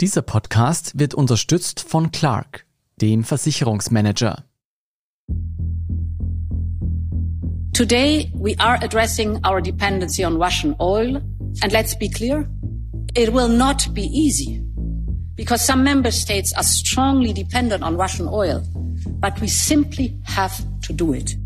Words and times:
Dieser 0.00 0.22
Podcast 0.22 0.98
wird 0.98 1.12
unterstützt 1.12 1.80
von 1.80 2.10
Clark, 2.10 2.64
dem 3.02 3.22
Versicherungsmanager. 3.22 4.44
Today 7.74 8.32
we 8.34 8.58
are 8.58 8.82
addressing 8.82 9.38
our 9.44 9.60
dependency 9.60 10.24
on 10.24 10.42
Russian 10.42 10.74
oil 10.80 11.16
and 11.62 11.72
let's 11.72 11.94
be 11.98 12.08
clear, 12.08 12.48
it 13.14 13.30
will 13.30 13.54
not 13.54 13.92
be 13.92 14.04
easy 14.04 14.62
because 15.36 15.62
some 15.62 15.84
member 15.84 16.10
states 16.10 16.54
are 16.54 16.64
strongly 16.64 17.34
dependent 17.34 17.82
on 17.82 17.98
Russian 17.98 18.26
oil, 18.26 18.62
but 19.20 19.38
we 19.42 19.48
simply 19.48 20.18
have 20.24 20.64
to 20.80 20.94
do 20.94 21.12
it. 21.12 21.36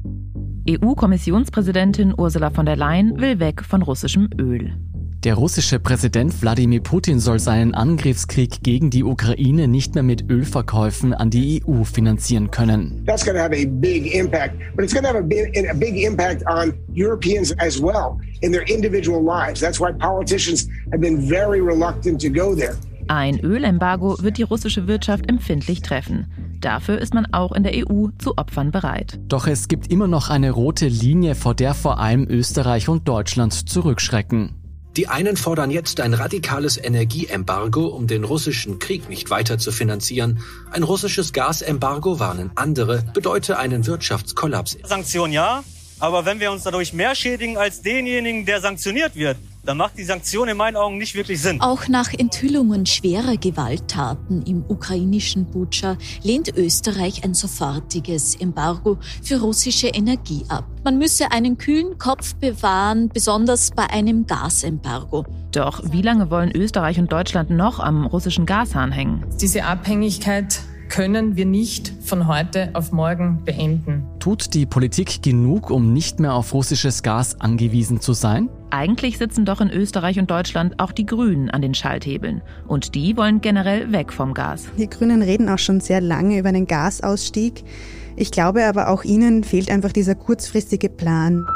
EU-Kommissionspräsidentin 0.69 2.15
Ursula 2.17 2.51
von 2.51 2.67
der 2.67 2.77
Leyen 2.77 3.19
will 3.19 3.41
weg 3.41 3.65
von 3.65 3.83
russischem 3.83 4.31
Öl. 4.39 4.73
Der 5.25 5.37
russische 5.37 5.81
Präsident 5.81 6.43
Wladimir 6.43 6.83
Putin 6.83 7.19
soll 7.19 7.39
seinen 7.39 7.73
Angriffskrieg 7.73 8.63
gegen 8.63 8.91
die 8.91 9.05
Ukraine 9.05 9.69
nicht 9.69 9.95
mehr 9.95 10.03
mit 10.03 10.31
Ölverkäufen 10.31 11.15
an 11.15 11.31
die 11.31 11.63
EU 11.67 11.85
finanzieren 11.85 12.51
können. 12.51 13.03
That's 13.07 13.25
going 13.25 13.39
to 13.39 13.43
have 13.43 13.55
a 13.55 13.65
big 13.67 14.15
impact, 14.15 14.59
but 14.77 14.85
it's 14.85 14.93
going 14.93 15.03
to 15.03 15.09
have 15.09 15.19
a 15.19 15.23
big, 15.23 15.57
a 15.57 15.73
big 15.73 15.97
impact 15.97 16.47
on 16.47 16.75
Europeans 16.95 17.55
as 17.59 17.81
well 17.81 18.21
in 18.43 18.53
their 18.53 18.69
individual 18.69 19.25
lives. 19.25 19.61
That's 19.61 19.81
why 19.81 19.93
politicians 19.93 20.69
have 20.93 21.01
been 21.01 21.27
very 21.27 21.63
reluctant 21.63 22.21
to 22.21 22.29
go 22.29 22.55
there. 22.55 22.77
Ein 23.09 23.41
Ölembargo 23.41 24.19
wird 24.21 24.37
die 24.37 24.43
russische 24.43 24.87
Wirtschaft 24.89 25.31
empfindlich 25.31 25.81
treffen. 25.81 26.27
Dafür 26.61 26.99
ist 26.99 27.15
man 27.15 27.27
auch 27.33 27.53
in 27.53 27.63
der 27.63 27.73
EU 27.73 28.09
zu 28.19 28.37
Opfern 28.37 28.73
bereit. 28.73 29.19
Doch 29.29 29.47
es 29.47 29.69
gibt 29.69 29.91
immer 29.91 30.07
noch 30.07 30.29
eine 30.29 30.51
rote 30.51 30.89
Linie, 30.89 31.35
vor 31.35 31.55
der 31.55 31.73
vor 31.73 31.99
allem 31.99 32.27
Österreich 32.29 32.91
und 32.91 33.09
Deutschland 33.09 33.55
zurückschrecken. 33.55 34.64
Die 34.97 35.09
einen 35.09 35.37
fordern 35.37 35.71
jetzt 35.73 35.99
ein 35.99 36.15
radikales 36.15 36.77
Energieembargo, 36.77 37.87
um 37.87 38.07
den 38.07 38.23
russischen 38.23 38.79
Krieg 38.79 39.09
nicht 39.09 39.29
weiter 39.29 39.59
zu 39.59 39.73
finanzieren. 39.73 40.39
Ein 40.71 40.85
russisches 40.85 41.33
Gasembargo, 41.33 42.21
warnen 42.21 42.53
andere, 42.55 43.03
bedeute 43.13 43.59
einen 43.59 43.87
Wirtschaftskollaps. 43.87 44.79
Sanktionen 44.85 45.33
ja, 45.33 45.65
aber 45.99 46.27
wenn 46.27 46.39
wir 46.39 46.53
uns 46.53 46.63
dadurch 46.63 46.93
mehr 46.93 47.17
schädigen 47.17 47.57
als 47.57 47.83
denjenigen, 47.83 48.47
der 48.47 48.61
sanktioniert 48.61 49.17
wird, 49.17 49.37
dann 49.65 49.79
macht 49.79 49.97
die 49.99 50.05
Sanktion 50.05 50.49
in 50.49 50.57
meinen 50.57 50.77
Augen 50.77 50.99
nicht 50.99 51.15
wirklich 51.15 51.41
Sinn. 51.41 51.61
Auch 51.61 51.89
nach 51.89 52.13
Enthüllungen 52.13 52.87
schwerer 52.87 53.37
Gewalttaten 53.37 54.43
im 54.43 54.65
ukrainischen 54.69 55.47
Butscha 55.47 55.97
lehnt 56.23 56.55
Österreich 56.57 57.25
ein 57.25 57.35
sofortiges 57.35 58.37
Embargo 58.37 58.99
für 59.23 59.41
russische 59.41 59.89
Energie 59.89 60.45
ab. 60.49 60.65
Man 60.85 60.99
müsse 60.99 61.33
einen 61.33 61.57
kühlen 61.57 61.99
Kopf 61.99 62.35
bewahren, 62.35 63.09
besonders 63.09 63.71
bei 63.71 63.89
einem 63.89 64.27
Gasembargo. 64.27 65.25
Doch 65.53 65.83
wie 65.91 66.03
lange 66.03 66.31
wollen 66.31 66.51
Österreich 66.55 66.99
und 66.99 67.11
Deutschland 67.11 67.51
noch 67.51 67.81
am 67.81 68.07
russischen 68.07 68.45
Gashahn 68.45 68.93
hängen? 68.93 69.25
Diese 69.41 69.65
Abhängigkeit 69.65 70.61
können 70.89 71.37
wir 71.37 71.47
nicht 71.47 71.93
von 72.03 72.27
heute 72.29 72.71
auf 72.75 72.93
morgen 72.93 73.43
beenden. 73.45 74.05
Tut 74.21 74.55
die 74.55 74.67
Politik 74.67 75.23
genug, 75.23 75.71
um 75.71 75.93
nicht 75.93 76.21
mehr 76.21 76.35
auf 76.35 76.53
russisches 76.53 77.03
Gas 77.03 77.41
angewiesen 77.41 78.01
zu 78.01 78.13
sein? 78.13 78.49
Eigentlich 78.71 79.19
sitzen 79.19 79.45
doch 79.45 79.61
in 79.61 79.71
Österreich 79.71 80.19
und 80.19 80.31
Deutschland 80.31 80.81
auch 80.81 80.93
die 80.93 81.07
Grünen 81.07 81.51
an 81.51 81.63
den 81.63 81.75
Schalthebeln. 81.75 82.43
Und 82.67 82.95
die 82.95 83.17
wollen 83.17 83.41
generell 83.41 83.93
weg 83.93 84.13
vom 84.13 84.35
Gas. 84.35 84.67
Die 84.77 84.89
Grünen 84.89 85.23
reden 85.23 85.49
auch 85.49 85.59
schon 85.59 85.81
sehr 85.81 86.01
lange 86.01 86.39
über 86.39 86.49
einen 86.49 86.67
Gasausstieg. 86.67 87.65
Ich 88.17 88.31
glaube 88.31 88.65
aber 88.65 88.89
auch 88.89 89.05
ihnen 89.05 89.45
fehlt 89.45 89.71
einfach 89.71 89.93
dieser 89.93 90.15
kurzfristige 90.15 90.89
Plan. 90.89 91.47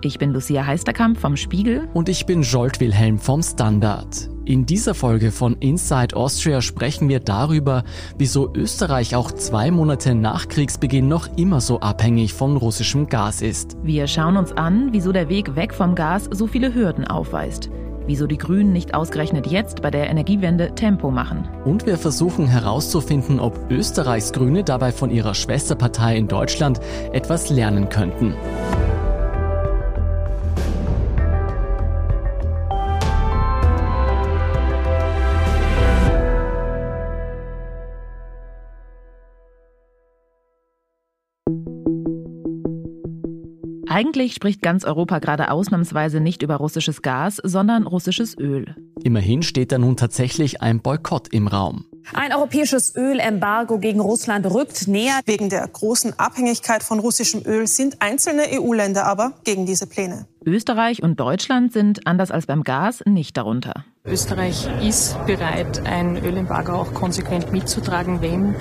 Ich 0.00 0.18
bin 0.18 0.32
Lucia 0.32 0.64
Heisterkamp 0.64 1.18
vom 1.18 1.36
Spiegel. 1.36 1.88
Und 1.92 2.08
ich 2.08 2.24
bin 2.24 2.42
Jolt 2.42 2.78
Wilhelm 2.78 3.18
vom 3.18 3.42
Standard. 3.42 4.28
In 4.48 4.64
dieser 4.64 4.94
Folge 4.94 5.30
von 5.30 5.56
Inside 5.60 6.16
Austria 6.16 6.62
sprechen 6.62 7.10
wir 7.10 7.20
darüber, 7.20 7.84
wieso 8.16 8.50
Österreich 8.54 9.14
auch 9.14 9.30
zwei 9.30 9.70
Monate 9.70 10.14
nach 10.14 10.48
Kriegsbeginn 10.48 11.06
noch 11.06 11.28
immer 11.36 11.60
so 11.60 11.80
abhängig 11.80 12.32
von 12.32 12.56
russischem 12.56 13.10
Gas 13.10 13.42
ist. 13.42 13.76
Wir 13.82 14.06
schauen 14.06 14.38
uns 14.38 14.52
an, 14.52 14.88
wieso 14.92 15.12
der 15.12 15.28
Weg 15.28 15.54
weg 15.54 15.74
vom 15.74 15.94
Gas 15.94 16.30
so 16.32 16.46
viele 16.46 16.74
Hürden 16.74 17.06
aufweist. 17.06 17.68
Wieso 18.06 18.26
die 18.26 18.38
Grünen 18.38 18.72
nicht 18.72 18.94
ausgerechnet 18.94 19.48
jetzt 19.48 19.82
bei 19.82 19.90
der 19.90 20.08
Energiewende 20.08 20.74
Tempo 20.74 21.10
machen. 21.10 21.46
Und 21.66 21.84
wir 21.84 21.98
versuchen 21.98 22.46
herauszufinden, 22.46 23.40
ob 23.40 23.70
Österreichs 23.70 24.32
Grüne 24.32 24.64
dabei 24.64 24.92
von 24.92 25.10
ihrer 25.10 25.34
Schwesterpartei 25.34 26.16
in 26.16 26.26
Deutschland 26.26 26.80
etwas 27.12 27.50
lernen 27.50 27.90
könnten. 27.90 28.32
Eigentlich 43.98 44.32
spricht 44.32 44.62
ganz 44.62 44.84
Europa 44.84 45.18
gerade 45.18 45.50
ausnahmsweise 45.50 46.20
nicht 46.20 46.42
über 46.42 46.54
russisches 46.54 47.02
Gas, 47.02 47.40
sondern 47.42 47.84
russisches 47.84 48.38
Öl. 48.38 48.76
Immerhin 49.02 49.42
steht 49.42 49.72
da 49.72 49.78
nun 49.78 49.96
tatsächlich 49.96 50.62
ein 50.62 50.80
Boykott 50.80 51.26
im 51.32 51.48
Raum. 51.48 51.84
Ein 52.14 52.32
europäisches 52.32 52.94
Ölembargo 52.94 53.80
gegen 53.80 53.98
Russland 53.98 54.46
rückt 54.46 54.86
näher. 54.86 55.18
Wegen 55.26 55.50
der 55.50 55.66
großen 55.66 56.16
Abhängigkeit 56.16 56.84
von 56.84 57.00
russischem 57.00 57.42
Öl 57.44 57.66
sind 57.66 58.00
einzelne 58.00 58.44
EU-Länder 58.52 59.04
aber 59.04 59.32
gegen 59.42 59.66
diese 59.66 59.88
Pläne. 59.88 60.28
Österreich 60.44 61.02
und 61.02 61.18
Deutschland 61.20 61.72
sind, 61.72 62.06
anders 62.06 62.30
als 62.30 62.46
beim 62.46 62.62
Gas, 62.62 63.02
nicht 63.06 63.36
darunter. 63.36 63.84
Österreich 64.04 64.66
ist 64.82 65.18
bereit, 65.26 65.86
ein 65.86 66.16
Ölembargo 66.16 66.72
auch 66.72 66.94
konsequent 66.94 67.52
mitzutragen, 67.52 68.22
wenn 68.22 68.54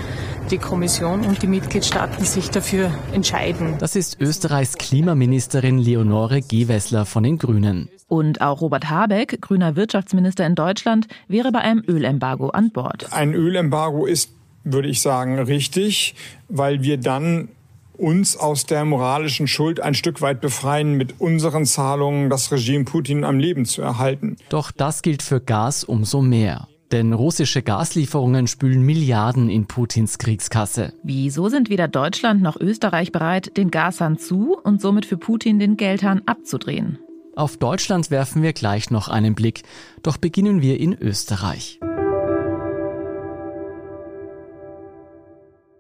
die 0.52 0.58
Kommission 0.58 1.22
und 1.26 1.42
die 1.42 1.48
Mitgliedstaaten 1.48 2.26
sich 2.26 2.50
dafür 2.50 2.92
entscheiden. 3.14 3.76
Das 3.80 3.96
ist 3.96 4.20
Österreichs 4.20 4.78
Klimaministerin 4.78 5.78
Leonore 5.78 6.42
Gewessler 6.42 7.06
von 7.06 7.24
den 7.24 7.38
Grünen. 7.38 7.90
Und 8.08 8.42
auch 8.42 8.62
Robert 8.62 8.90
Habeck, 8.90 9.42
grüner 9.42 9.76
Wirtschaftsminister 9.76 10.46
in 10.46 10.56
Deutschland, 10.56 11.08
wäre 11.28 11.52
bei 11.52 11.59
einem 11.59 11.84
Ölembargo 11.88 12.50
an 12.50 12.72
Bord. 12.72 13.12
Ein 13.12 13.34
Ölembargo 13.34 14.06
ist, 14.06 14.32
würde 14.64 14.88
ich 14.88 15.02
sagen, 15.02 15.40
richtig, 15.40 16.16
weil 16.50 16.82
wir 16.82 16.98
dann 16.98 17.50
uns 17.97 18.38
aus 18.38 18.66
der 18.66 18.85
moralischen 18.85 19.47
Schuld 19.47 19.80
ein 19.80 19.94
Stück 19.94 20.22
weit 20.22 20.41
befreien, 20.41 20.94
mit 20.94 21.19
unseren 21.19 21.66
Zahlungen 21.66 22.30
das 22.30 22.52
Regime 22.52 22.85
Putin 22.85 23.24
am 23.24 23.40
Leben 23.40 23.66
zu 23.66 23.81
erhalten. 23.81 24.38
Doch 24.50 24.72
das 24.72 25.02
gilt 25.02 25.22
für 25.22 25.41
Gas 25.41 25.84
umso 25.84 26.22
mehr. 26.22 26.68
Denn 26.91 27.12
russische 27.12 27.62
Gaslieferungen 27.62 28.47
spülen 28.47 28.81
Milliarden 28.81 29.50
in 29.50 29.68
Putins 29.68 30.18
Kriegskasse. 30.18 30.94
Wieso 31.03 31.50
sind 31.50 31.69
weder 31.69 31.88
Deutschland 31.90 32.41
noch 32.41 32.56
Österreich 32.58 33.12
bereit, 33.12 33.58
den 33.58 33.72
Gashahn 33.72 34.18
zu 34.18 34.58
und 34.64 34.81
somit 34.81 35.06
für 35.06 35.18
Putin 35.18 35.59
den 35.59 35.75
Geldhahn 35.75 36.22
abzudrehen? 36.25 37.00
Auf 37.35 37.58
Deutschland 37.58 38.09
werfen 38.09 38.41
wir 38.41 38.53
gleich 38.53 38.90
noch 38.90 39.09
einen 39.09 39.35
Blick, 39.35 39.64
doch 40.02 40.18
beginnen 40.18 40.62
wir 40.62 40.79
in 40.79 40.97
Österreich. 40.97 41.79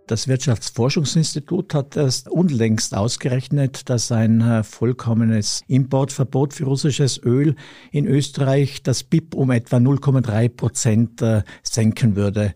Das 0.07 0.29
Wirtschaftsforschungsinstitut 0.29 1.73
hat 1.73 1.97
erst 1.97 2.29
unlängst 2.29 2.95
ausgerechnet, 2.95 3.89
dass 3.89 4.09
ein 4.09 4.39
äh, 4.39 4.63
vollkommenes 4.63 5.63
Importverbot 5.67 6.53
für 6.53 6.63
russisches 6.63 7.21
Öl 7.21 7.55
in 7.91 8.05
Österreich 8.05 8.81
das 8.81 9.03
BIP 9.03 9.35
um 9.35 9.51
etwa 9.51 9.75
0,3 9.75 10.47
Prozent 10.47 11.21
äh, 11.21 11.43
senken 11.61 12.15
würde 12.15 12.53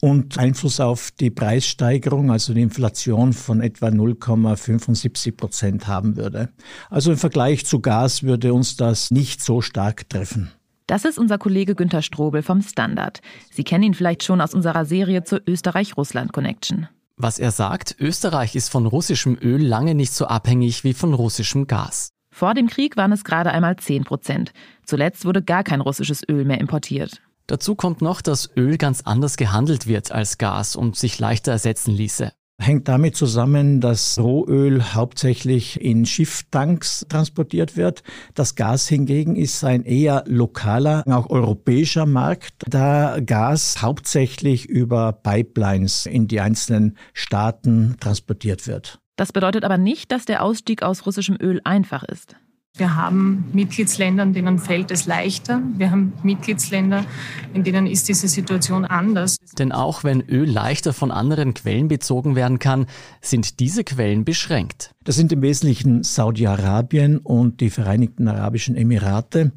und 0.00 0.38
Einfluss 0.38 0.80
auf 0.80 1.10
die 1.10 1.30
Preissteigerung, 1.30 2.30
also 2.30 2.54
die 2.54 2.62
Inflation 2.62 3.34
von 3.34 3.60
etwa 3.60 3.88
0,75 3.88 5.36
Prozent 5.36 5.86
haben 5.88 6.16
würde. 6.16 6.48
Also 6.88 7.10
im 7.10 7.18
Vergleich 7.18 7.66
zu 7.66 7.80
Gas 7.80 8.22
würde 8.22 8.54
uns 8.54 8.76
das 8.76 9.10
nicht 9.10 9.42
so 9.42 9.60
stark 9.60 10.08
treffen. 10.08 10.52
Das 10.88 11.04
ist 11.04 11.18
unser 11.18 11.36
Kollege 11.36 11.74
Günter 11.74 12.00
Strobel 12.00 12.42
vom 12.42 12.62
Standard. 12.62 13.20
Sie 13.50 13.62
kennen 13.62 13.84
ihn 13.84 13.94
vielleicht 13.94 14.24
schon 14.24 14.40
aus 14.40 14.54
unserer 14.54 14.86
Serie 14.86 15.22
zur 15.22 15.42
Österreich-Russland-Connection. 15.46 16.88
Was 17.18 17.38
er 17.38 17.50
sagt, 17.50 17.94
Österreich 18.00 18.56
ist 18.56 18.70
von 18.70 18.86
russischem 18.86 19.36
Öl 19.38 19.62
lange 19.62 19.94
nicht 19.94 20.14
so 20.14 20.26
abhängig 20.26 20.84
wie 20.84 20.94
von 20.94 21.12
russischem 21.12 21.66
Gas. 21.66 22.08
Vor 22.30 22.54
dem 22.54 22.68
Krieg 22.68 22.96
waren 22.96 23.12
es 23.12 23.24
gerade 23.24 23.52
einmal 23.52 23.76
10 23.76 24.04
Prozent. 24.04 24.52
Zuletzt 24.82 25.26
wurde 25.26 25.42
gar 25.42 25.62
kein 25.62 25.82
russisches 25.82 26.22
Öl 26.26 26.46
mehr 26.46 26.58
importiert. 26.58 27.20
Dazu 27.46 27.74
kommt 27.74 28.00
noch, 28.00 28.22
dass 28.22 28.48
Öl 28.56 28.78
ganz 28.78 29.02
anders 29.02 29.36
gehandelt 29.36 29.86
wird 29.86 30.10
als 30.10 30.38
Gas 30.38 30.74
und 30.74 30.96
sich 30.96 31.18
leichter 31.18 31.52
ersetzen 31.52 31.92
ließe 31.92 32.32
hängt 32.60 32.88
damit 32.88 33.16
zusammen, 33.16 33.80
dass 33.80 34.18
Rohöl 34.18 34.94
hauptsächlich 34.94 35.80
in 35.80 36.04
Schifftanks 36.06 37.06
transportiert 37.08 37.76
wird. 37.76 38.02
Das 38.34 38.56
Gas 38.56 38.88
hingegen 38.88 39.36
ist 39.36 39.64
ein 39.64 39.84
eher 39.84 40.24
lokaler, 40.26 41.02
auch 41.06 41.30
europäischer 41.30 42.06
Markt, 42.06 42.54
da 42.68 43.20
Gas 43.20 43.80
hauptsächlich 43.80 44.66
über 44.66 45.12
Pipelines 45.12 46.06
in 46.06 46.28
die 46.28 46.40
einzelnen 46.40 46.96
Staaten 47.14 47.96
transportiert 48.00 48.66
wird. 48.66 48.98
Das 49.16 49.32
bedeutet 49.32 49.64
aber 49.64 49.78
nicht, 49.78 50.12
dass 50.12 50.26
der 50.26 50.42
Ausstieg 50.42 50.82
aus 50.82 51.06
russischem 51.06 51.36
Öl 51.40 51.60
einfach 51.64 52.04
ist. 52.04 52.36
Wir 52.76 52.94
haben 52.94 53.44
Mitgliedsländer, 53.52 54.22
in 54.22 54.32
denen 54.34 54.58
fällt 54.58 54.92
es 54.92 55.06
leichter. 55.06 55.60
Wir 55.76 55.90
haben 55.90 56.12
Mitgliedsländer, 56.22 57.04
in 57.52 57.64
denen 57.64 57.88
ist 57.88 58.08
diese 58.08 58.28
Situation 58.28 58.84
anders. 58.84 59.36
Denn 59.58 59.72
auch 59.72 60.04
wenn 60.04 60.20
Öl 60.20 60.48
leichter 60.48 60.92
von 60.92 61.10
anderen 61.10 61.54
Quellen 61.54 61.88
bezogen 61.88 62.36
werden 62.36 62.60
kann, 62.60 62.86
sind 63.20 63.58
diese 63.58 63.82
Quellen 63.82 64.24
beschränkt. 64.24 64.92
Das 65.02 65.16
sind 65.16 65.32
im 65.32 65.42
Wesentlichen 65.42 66.04
Saudi-Arabien 66.04 67.18
und 67.18 67.60
die 67.60 67.70
Vereinigten 67.70 68.28
Arabischen 68.28 68.76
Emirate 68.76 69.52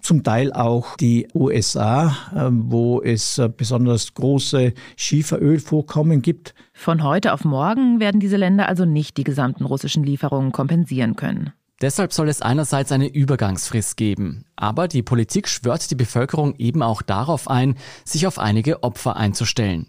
zum 0.00 0.22
Teil 0.22 0.52
auch 0.52 0.96
die 0.96 1.26
USA, 1.34 2.14
ähm, 2.36 2.64
wo 2.66 3.00
es 3.02 3.38
äh, 3.38 3.48
besonders 3.48 4.14
große 4.14 4.74
Schieferölvorkommen 4.96 6.22
gibt. 6.22 6.54
Von 6.72 7.02
heute 7.02 7.32
auf 7.32 7.44
morgen 7.44 7.98
werden 7.98 8.20
diese 8.20 8.36
Länder 8.36 8.68
also 8.68 8.84
nicht 8.84 9.16
die 9.16 9.24
gesamten 9.24 9.64
russischen 9.64 10.04
Lieferungen 10.04 10.52
kompensieren 10.52 11.16
können. 11.16 11.52
Deshalb 11.80 12.12
soll 12.12 12.28
es 12.28 12.42
einerseits 12.42 12.90
eine 12.90 13.06
Übergangsfrist 13.06 13.96
geben, 13.96 14.44
aber 14.56 14.88
die 14.88 15.04
Politik 15.04 15.46
schwört 15.46 15.88
die 15.92 15.94
Bevölkerung 15.94 16.56
eben 16.56 16.82
auch 16.82 17.02
darauf 17.02 17.48
ein, 17.48 17.76
sich 18.04 18.26
auf 18.26 18.40
einige 18.40 18.82
Opfer 18.82 19.16
einzustellen. 19.16 19.86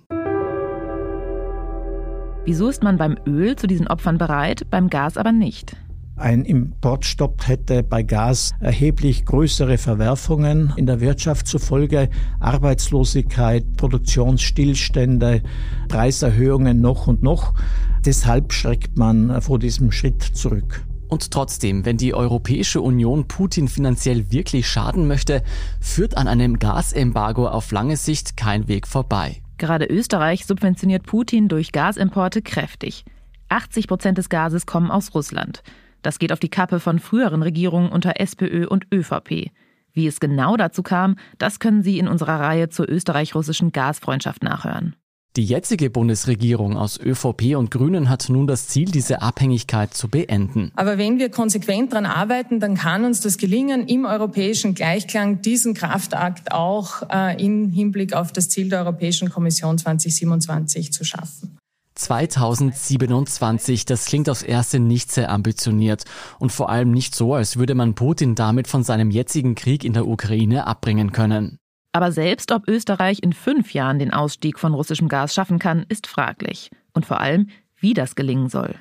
Wieso 2.46 2.70
ist 2.70 2.84
man 2.84 2.98
beim 2.98 3.18
Öl 3.26 3.56
zu 3.56 3.66
diesen 3.66 3.88
Opfern 3.88 4.20
bereit, 4.20 4.68
beim 4.70 4.90
Gas 4.90 5.18
aber 5.18 5.32
nicht? 5.32 5.76
Ein 6.16 6.46
Importstopp 6.46 7.48
hätte 7.48 7.82
bei 7.82 8.04
Gas 8.04 8.54
erheblich 8.60 9.26
größere 9.26 9.80
Verwerfungen 9.80 10.74
in 10.76 10.86
der 10.86 11.00
Wirtschaft 11.00 11.48
zur 11.48 11.60
Folge. 11.60 12.10
Arbeitslosigkeit, 12.40 13.66
Produktionsstillstände, 13.78 15.42
Preiserhöhungen 15.88 16.82
noch 16.82 17.08
und 17.08 17.24
noch. 17.24 17.56
Deshalb 18.06 18.54
schreckt 18.54 18.98
man 18.98 19.42
vor 19.42 19.58
diesem 19.58 19.92
Schritt 19.92 20.22
zurück. 20.22 20.86
Und 21.10 21.32
trotzdem, 21.32 21.86
wenn 21.86 21.98
die 21.98 22.14
Europäische 22.14 22.82
Union 22.82 23.28
Putin 23.28 23.68
finanziell 23.68 24.32
wirklich 24.32 24.68
schaden 24.68 25.08
möchte, 25.08 25.44
führt 25.82 26.16
an 26.16 26.28
einem 26.28 26.60
Gasembargo 26.60 27.48
auf 27.48 27.72
lange 27.72 27.98
Sicht 27.98 28.38
kein 28.38 28.68
Weg 28.68 28.88
vorbei. 28.88 29.42
Gerade 29.58 29.86
Österreich 29.86 30.46
subventioniert 30.46 31.04
Putin 31.04 31.50
durch 31.50 31.72
Gasimporte 31.72 32.42
kräftig. 32.42 33.04
80 33.50 33.88
Prozent 33.88 34.18
des 34.20 34.30
Gases 34.30 34.68
kommen 34.68 34.92
aus 34.92 35.14
Russland. 35.16 35.64
Das 36.04 36.20
geht 36.20 36.32
auf 36.32 36.40
die 36.40 36.50
Kappe 36.50 36.80
von 36.80 37.00
früheren 37.00 37.42
Regierungen 37.42 37.90
unter 37.90 38.20
SPÖ 38.22 38.68
und 38.68 38.86
ÖVP. 38.94 39.52
Wie 39.92 40.08
es 40.08 40.20
genau 40.20 40.56
dazu 40.56 40.84
kam, 40.84 41.18
das 41.40 41.60
können 41.60 41.82
Sie 41.82 41.98
in 41.98 42.08
unserer 42.08 42.40
Reihe 42.40 42.70
zur 42.70 42.88
österreich-russischen 42.88 43.72
Gasfreundschaft 43.72 44.44
nachhören. 44.44 44.96
Die 45.36 45.46
jetzige 45.46 45.92
Bundesregierung 45.92 46.76
aus 46.76 47.00
ÖVP 47.00 47.56
und 47.56 47.70
Grünen 47.70 48.10
hat 48.10 48.30
nun 48.30 48.48
das 48.48 48.68
Ziel, 48.68 48.90
diese 48.90 49.22
Abhängigkeit 49.22 49.94
zu 49.94 50.08
beenden. 50.08 50.72
Aber 50.76 50.98
wenn 50.98 51.20
wir 51.20 51.30
konsequent 51.30 51.94
daran 51.94 52.08
arbeiten, 52.08 52.60
dann 52.60 52.74
kann 52.74 53.06
uns 53.06 53.22
das 53.22 53.38
gelingen, 53.38 53.88
im 53.88 54.06
europäischen 54.06 54.74
Gleichklang 54.74 55.44
diesen 55.44 55.76
Kraftakt 55.76 56.52
auch 56.52 57.04
äh, 57.12 57.40
im 57.44 57.70
Hinblick 57.70 58.14
auf 58.14 58.32
das 58.32 58.50
Ziel 58.50 58.70
der 58.70 58.80
Europäischen 58.80 59.30
Kommission 59.30 59.78
2027 59.78 60.92
zu 60.92 61.04
schaffen. 61.04 61.60
2027, 61.94 63.86
das 63.86 64.06
klingt 64.06 64.30
aufs 64.30 64.42
erste 64.42 64.80
nicht 64.80 65.12
sehr 65.12 65.30
ambitioniert 65.30 66.06
und 66.40 66.52
vor 66.52 66.70
allem 66.70 66.92
nicht 66.92 67.14
so, 67.14 67.36
als 67.36 67.58
würde 67.58 67.76
man 67.76 67.94
Putin 67.94 68.36
damit 68.36 68.68
von 68.68 68.84
seinem 68.84 69.12
jetzigen 69.12 69.54
Krieg 69.54 69.84
in 69.84 69.94
der 69.94 70.08
Ukraine 70.08 70.66
abbringen 70.66 71.12
können. 71.12 71.59
Aber 71.92 72.12
selbst 72.12 72.52
ob 72.52 72.68
Österreich 72.68 73.20
in 73.24 73.34
fünf 73.34 73.74
Jahren 73.74 73.98
den 74.00 74.14
Ausstieg 74.14 74.60
von 74.60 74.74
russischem 74.74 75.08
Gas 75.08 75.34
schaffen 75.34 75.58
kann, 75.58 75.86
ist 75.90 76.06
fraglich. 76.06 76.70
Und 76.94 77.06
vor 77.06 77.20
allem, 77.20 77.50
wie 77.80 77.94
das 77.94 78.16
gelingen 78.16 78.50
soll. 78.50 78.76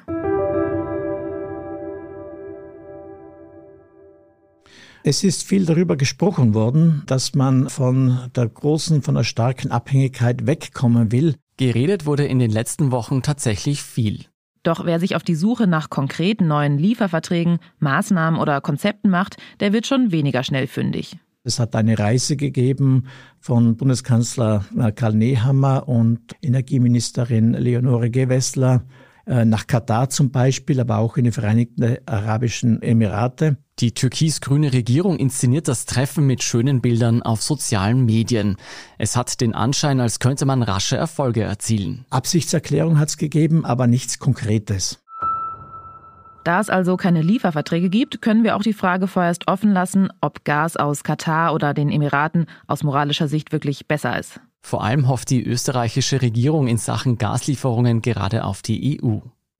Es 5.04 5.24
ist 5.24 5.44
viel 5.44 5.64
darüber 5.64 5.96
gesprochen 5.96 6.52
worden, 6.52 7.02
dass 7.06 7.34
man 7.34 7.70
von 7.70 8.30
der 8.36 8.48
großen, 8.48 9.00
von 9.00 9.14
der 9.14 9.24
starken 9.24 9.70
Abhängigkeit 9.70 10.46
wegkommen 10.46 11.12
will. 11.12 11.36
Geredet 11.56 12.04
wurde 12.04 12.26
in 12.26 12.38
den 12.38 12.50
letzten 12.50 12.90
Wochen 12.90 13.22
tatsächlich 13.22 13.82
viel. 13.82 14.26
Doch 14.64 14.84
wer 14.84 15.00
sich 15.00 15.16
auf 15.16 15.22
die 15.22 15.36
Suche 15.36 15.66
nach 15.66 15.88
konkreten 15.88 16.46
neuen 16.46 16.76
Lieferverträgen, 16.76 17.58
Maßnahmen 17.78 18.38
oder 18.38 18.60
Konzepten 18.60 19.08
macht, 19.08 19.36
der 19.60 19.72
wird 19.72 19.86
schon 19.86 20.12
weniger 20.12 20.42
schnell 20.42 20.66
fündig. 20.66 21.16
Es 21.44 21.58
hat 21.58 21.74
eine 21.76 21.98
Reise 21.98 22.36
gegeben 22.36 23.04
von 23.40 23.76
Bundeskanzler 23.76 24.64
äh, 24.78 24.92
Karl 24.92 25.14
Nehammer 25.14 25.88
und 25.88 26.20
Energieministerin 26.42 27.52
Leonore 27.52 28.10
Gewessler 28.10 28.84
äh, 29.26 29.44
nach 29.44 29.66
Katar 29.66 30.08
zum 30.08 30.30
Beispiel, 30.30 30.80
aber 30.80 30.98
auch 30.98 31.16
in 31.16 31.24
die 31.24 31.32
Vereinigten 31.32 31.98
Arabischen 32.06 32.82
Emirate. 32.82 33.58
Die 33.78 33.92
türkis-grüne 33.92 34.72
Regierung 34.72 35.18
inszeniert 35.18 35.68
das 35.68 35.84
Treffen 35.84 36.26
mit 36.26 36.42
schönen 36.42 36.80
Bildern 36.80 37.22
auf 37.22 37.42
sozialen 37.42 38.04
Medien. 38.04 38.56
Es 38.96 39.16
hat 39.16 39.40
den 39.40 39.54
Anschein, 39.54 40.00
als 40.00 40.18
könnte 40.18 40.46
man 40.46 40.62
rasche 40.62 40.96
Erfolge 40.96 41.42
erzielen. 41.42 42.04
Absichtserklärung 42.10 42.98
hat 42.98 43.10
es 43.10 43.16
gegeben, 43.18 43.64
aber 43.64 43.86
nichts 43.86 44.18
Konkretes. 44.18 44.98
Da 46.48 46.60
es 46.60 46.70
also 46.70 46.96
keine 46.96 47.20
Lieferverträge 47.20 47.90
gibt, 47.90 48.22
können 48.22 48.42
wir 48.42 48.56
auch 48.56 48.62
die 48.62 48.72
Frage 48.72 49.06
vorerst 49.06 49.48
offen 49.48 49.70
lassen, 49.70 50.08
ob 50.22 50.44
Gas 50.44 50.78
aus 50.78 51.04
Katar 51.04 51.52
oder 51.52 51.74
den 51.74 51.90
Emiraten 51.90 52.46
aus 52.66 52.82
moralischer 52.82 53.28
Sicht 53.28 53.52
wirklich 53.52 53.86
besser 53.86 54.18
ist. 54.18 54.40
Vor 54.62 54.82
allem 54.82 55.08
hofft 55.08 55.28
die 55.28 55.44
österreichische 55.44 56.22
Regierung 56.22 56.66
in 56.66 56.78
Sachen 56.78 57.18
Gaslieferungen 57.18 58.00
gerade 58.00 58.44
auf 58.44 58.62
die 58.62 58.98
EU. 58.98 59.18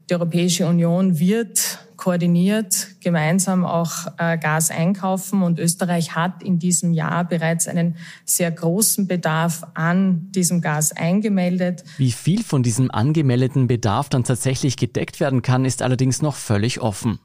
Die 0.08 0.14
Europäische 0.14 0.66
Union 0.66 1.19
wird 1.19 1.81
koordiniert 1.96 3.00
gemeinsam 3.00 3.66
auch 3.66 4.06
äh, 4.16 4.38
Gas 4.38 4.70
einkaufen 4.70 5.43
und 5.43 5.58
Österreich 5.58 6.14
hat 6.14 6.43
in 6.43 6.58
diesem 6.58 6.94
Jahr 6.94 7.25
bereits 7.25 7.69
einen 7.69 7.96
sehr 8.25 8.50
großen 8.50 9.06
Bedarf 9.06 9.66
an 9.75 10.32
diesem 10.32 10.62
Gas 10.62 10.93
eingemeldet. 10.93 11.84
Wie 11.99 12.12
viel 12.12 12.43
von 12.43 12.62
diesem 12.62 12.90
angemeldeten 12.90 13.66
Bedarf 13.66 14.08
dann 14.08 14.25
tatsächlich 14.25 14.78
gedeckt 14.78 15.20
werden 15.20 15.43
kann, 15.43 15.66
ist 15.66 15.82
allerdings 15.82 16.22
noch 16.22 16.37
völlig 16.37 16.81
offen. 16.81 17.19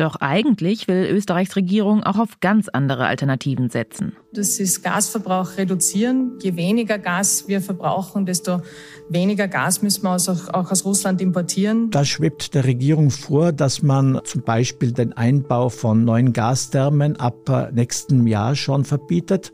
Doch 0.00 0.16
eigentlich 0.16 0.88
will 0.88 1.04
Österreichs 1.10 1.56
Regierung 1.56 2.02
auch 2.02 2.16
auf 2.16 2.40
ganz 2.40 2.70
andere 2.70 3.04
Alternativen 3.04 3.68
setzen. 3.68 4.16
Das 4.32 4.58
ist 4.58 4.82
Gasverbrauch 4.82 5.58
reduzieren. 5.58 6.38
Je 6.40 6.56
weniger 6.56 6.98
Gas 6.98 7.48
wir 7.48 7.60
verbrauchen, 7.60 8.24
desto 8.24 8.62
weniger 9.10 9.46
Gas 9.46 9.82
müssen 9.82 10.04
wir 10.04 10.12
auch 10.12 10.70
aus 10.70 10.86
Russland 10.86 11.20
importieren. 11.20 11.90
Da 11.90 12.06
schwebt 12.06 12.54
der 12.54 12.64
Regierung 12.64 13.10
vor, 13.10 13.52
dass 13.52 13.82
man 13.82 14.22
zum 14.24 14.40
Beispiel 14.40 14.92
den 14.92 15.12
Einbau 15.12 15.68
von 15.68 16.02
neuen 16.02 16.32
Gasthermen 16.32 17.20
ab 17.20 17.70
nächstem 17.74 18.26
Jahr 18.26 18.56
schon 18.56 18.86
verbietet 18.86 19.52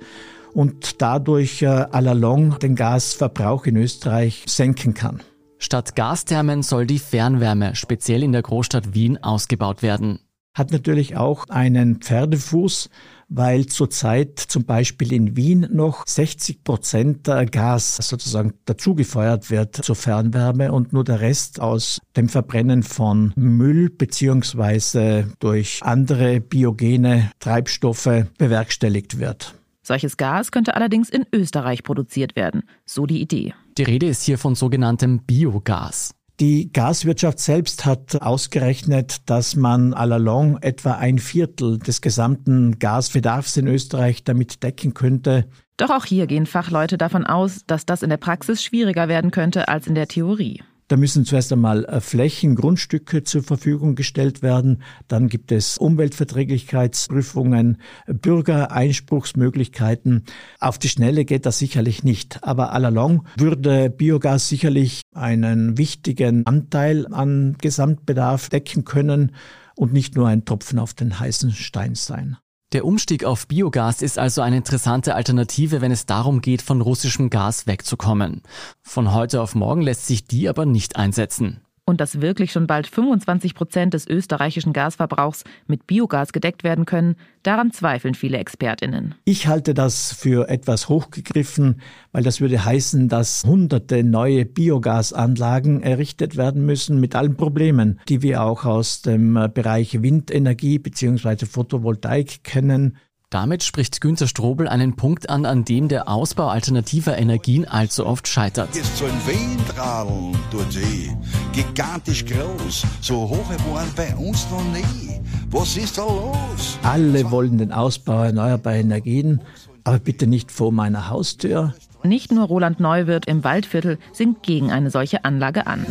und 0.55 1.03
dadurch 1.03 1.63
äh, 1.63 1.67
à 1.67 2.01
la 2.01 2.13
longue 2.13 2.61
den 2.61 2.77
Gasverbrauch 2.77 3.67
in 3.67 3.77
Österreich 3.77 4.45
senken 4.47 4.95
kann. 4.95 5.25
Statt 5.59 5.97
Gasthermen 5.97 6.63
soll 6.63 6.87
die 6.87 7.01
Fernwärme 7.01 7.75
speziell 7.75 8.23
in 8.23 8.31
der 8.31 8.43
Großstadt 8.43 8.95
Wien 8.95 9.19
ausgebaut 9.21 9.83
werden 9.83 10.21
hat 10.57 10.73
natürlich 10.73 11.17
auch 11.17 11.45
einen 11.49 12.01
Pferdefuß, 12.01 12.89
weil 13.29 13.67
zurzeit 13.67 14.39
zum 14.39 14.65
Beispiel 14.65 15.13
in 15.13 15.37
Wien 15.37 15.69
noch 15.71 16.07
60 16.07 16.65
Prozent 16.65 17.25
Gas 17.25 17.97
sozusagen 17.97 18.55
dazugefeuert 18.65 19.51
wird 19.51 19.77
zur 19.77 19.97
Fernwärme 19.97 20.73
und 20.73 20.93
nur 20.93 21.05
der 21.05 21.21
Rest 21.21 21.61
aus 21.61 22.01
dem 22.17 22.29
Verbrennen 22.29 22.83
von 22.83 23.33
Müll 23.37 23.91
beziehungsweise 23.91 25.31
durch 25.41 25.81
andere 25.83 26.41
biogene 26.41 27.31
Treibstoffe 27.39 28.27
bewerkstelligt 28.39 29.19
wird. 29.19 29.55
Solches 29.83 30.17
Gas 30.17 30.51
könnte 30.51 30.75
allerdings 30.75 31.11
in 31.11 31.27
Österreich 31.33 31.85
produziert 31.85 32.35
werden, 32.35 32.65
so 32.87 33.07
die 33.07 33.21
Idee. 33.21 33.55
Die 33.79 33.85
Rede 33.85 34.07
ist 34.07 34.23
hier 34.23 34.39
von 34.39 34.55
sogenanntem 34.55 35.21
Biogas. 35.21 36.16
Die 36.39 36.71
Gaswirtschaft 36.71 37.39
selbst 37.39 37.87
hat 37.87 38.21
ausgerechnet, 38.21 39.23
dass 39.25 39.57
man 39.57 39.95
à 39.95 40.05
la 40.05 40.19
longue 40.19 40.59
etwa 40.63 40.93
ein 40.93 41.19
Viertel 41.19 41.79
des 41.79 42.03
gesamten 42.03 42.79
Gasbedarfs 42.79 43.57
in 43.57 43.67
Österreich 43.67 44.23
damit 44.23 44.63
decken 44.63 44.93
könnte. 44.93 45.49
Doch 45.79 45.89
auch 45.89 46.05
hier 46.05 46.27
gehen 46.27 46.45
Fachleute 46.45 46.99
davon 46.99 47.25
aus, 47.25 47.65
dass 47.67 47.87
das 47.87 48.03
in 48.03 48.11
der 48.11 48.19
Praxis 48.19 48.63
schwieriger 48.63 49.09
werden 49.09 49.31
könnte 49.31 49.69
als 49.69 49.87
in 49.87 49.95
der 49.95 50.09
Theorie. 50.09 50.63
Da 50.89 50.97
müssen 50.97 51.25
zuerst 51.25 51.53
einmal 51.53 51.85
äh, 51.87 52.01
Flächen, 52.01 52.55
Grundstücke 52.55 53.25
zur 53.25 53.43
Verfügung 53.43 53.97
gestellt 53.97 54.43
werden. 54.43 54.85
Dann 55.09 55.29
gibt 55.29 55.51
es 55.51 55.79
Umweltverträglichkeitsprüfungen, 55.79 57.79
Bürgereinspruchsmöglichkeiten. 58.07 60.27
Auf 60.61 60.79
die 60.79 60.89
Schnelle 60.89 61.25
geht 61.25 61.45
das 61.45 61.59
sicherlich 61.59 62.05
nicht. 62.05 62.45
Aber 62.45 62.73
à 62.73 62.79
la 62.79 62.91
longue 62.91 63.25
würde 63.37 63.91
Biogas 63.91 64.49
sicherlich 64.49 65.03
einen 65.13 65.77
wichtigen 65.77 66.47
Anteil 66.47 67.13
an 67.13 67.57
Gesamtbedarf 67.61 68.49
decken 68.49 68.85
können 68.85 69.33
und 69.75 69.93
nicht 69.93 70.15
nur 70.15 70.29
ein 70.29 70.45
Tropfen 70.45 70.79
auf 70.79 70.95
den 70.95 71.19
heißen 71.19 71.51
Stein 71.51 71.97
sein. 71.97 72.37
Der 72.73 72.85
Umstieg 72.85 73.25
auf 73.25 73.47
Biogas 73.47 74.03
ist 74.03 74.19
also 74.19 74.43
eine 74.43 74.57
interessante 74.57 75.15
Alternative, 75.15 75.81
wenn 75.81 75.93
es 75.93 76.05
darum 76.05 76.41
geht, 76.41 76.63
von 76.63 76.81
russischem 76.81 77.31
Gas 77.31 77.69
wegzukommen. 77.69 78.43
Von 78.83 79.15
heute 79.15 79.41
auf 79.41 79.55
morgen 79.55 79.83
lässt 79.83 80.07
sich 80.07 80.27
die 80.27 80.49
aber 80.49 80.67
nicht 80.67 80.97
einsetzen. 80.97 81.66
Und 81.89 82.01
dass 82.01 82.21
wirklich 82.21 82.51
schon 82.51 82.67
bald 82.67 82.89
25 82.89 83.55
Prozent 83.55 83.95
des 83.95 84.09
österreichischen 84.09 84.73
Gasverbrauchs 84.73 85.45
mit 85.69 85.87
Biogas 85.87 86.33
gedeckt 86.33 86.65
werden 86.65 86.85
können, 86.85 87.15
daran 87.45 87.71
zweifeln 87.71 88.15
viele 88.15 88.39
Expertinnen. 88.39 89.15
Ich 89.25 89.47
halte 89.47 89.73
das 89.73 90.13
für 90.13 90.49
etwas 90.49 90.89
hochgegriffen, 90.89 91.81
weil 92.11 92.25
das 92.25 92.41
würde 92.41 92.65
heißen, 92.65 93.09
dass 93.09 93.45
hunderte 93.45 94.03
neue 94.03 94.45
Biogasanlagen 94.45 95.81
errichtet 95.81 96.37
werden 96.37 96.67
müssen 96.67 96.99
mit 96.99 97.15
allen 97.15 97.37
Problemen, 97.37 98.01
die 98.09 98.21
wir 98.21 98.43
auch 98.43 98.65
aus 98.65 99.03
dem 99.03 99.35
Bereich 99.55 100.03
Windenergie 100.03 100.81
bzw. 100.81 101.47
Photovoltaik 101.47 102.43
kennen. 102.43 102.97
Damit 103.31 103.65
spricht 103.65 104.01
Günter 104.01 104.29
Strobel 104.29 104.69
einen 104.69 104.95
Punkt 104.95 105.29
an, 105.31 105.47
an 105.47 105.65
dem 105.65 105.89
der 105.89 106.09
Ausbau 106.09 106.47
alternativer 106.47 107.19
Energien 107.19 107.67
allzu 107.67 108.07
oft 108.07 108.29
scheitert. 108.29 108.75
Ist 108.77 108.99
so 108.99 109.05
ein 109.05 109.21
Windradeln 109.27 110.37
durch 110.53 110.69
die, 110.69 111.11
gigantisch 111.53 112.25
groß, 112.25 112.85
so 113.01 113.29
hoch 113.29 113.51
waren 113.73 113.89
bei 113.97 114.15
uns 114.15 114.47
noch 114.49 114.63
nie. 114.73 115.21
Was 115.51 115.77
ist 115.77 115.99
da 115.99 116.03
los? 116.03 116.79
Alle 116.85 117.29
wollen 117.33 117.59
den 117.59 117.73
Ausbau 117.73 118.23
erneuerbarer 118.23 118.77
Energien, 118.77 119.41
aber 119.83 119.99
bitte 119.99 120.29
nicht 120.29 120.53
vor 120.53 120.71
meiner 120.71 121.09
Haustür. 121.09 121.75
Nicht 122.05 122.31
nur 122.31 122.47
Roland 122.47 122.79
Neuwirth 122.79 123.27
im 123.27 123.43
Waldviertel 123.43 123.99
singt 124.13 124.45
gegen 124.45 124.71
eine 124.71 124.93
solche 124.93 125.25
Anlage 125.25 125.67
an. 125.67 125.85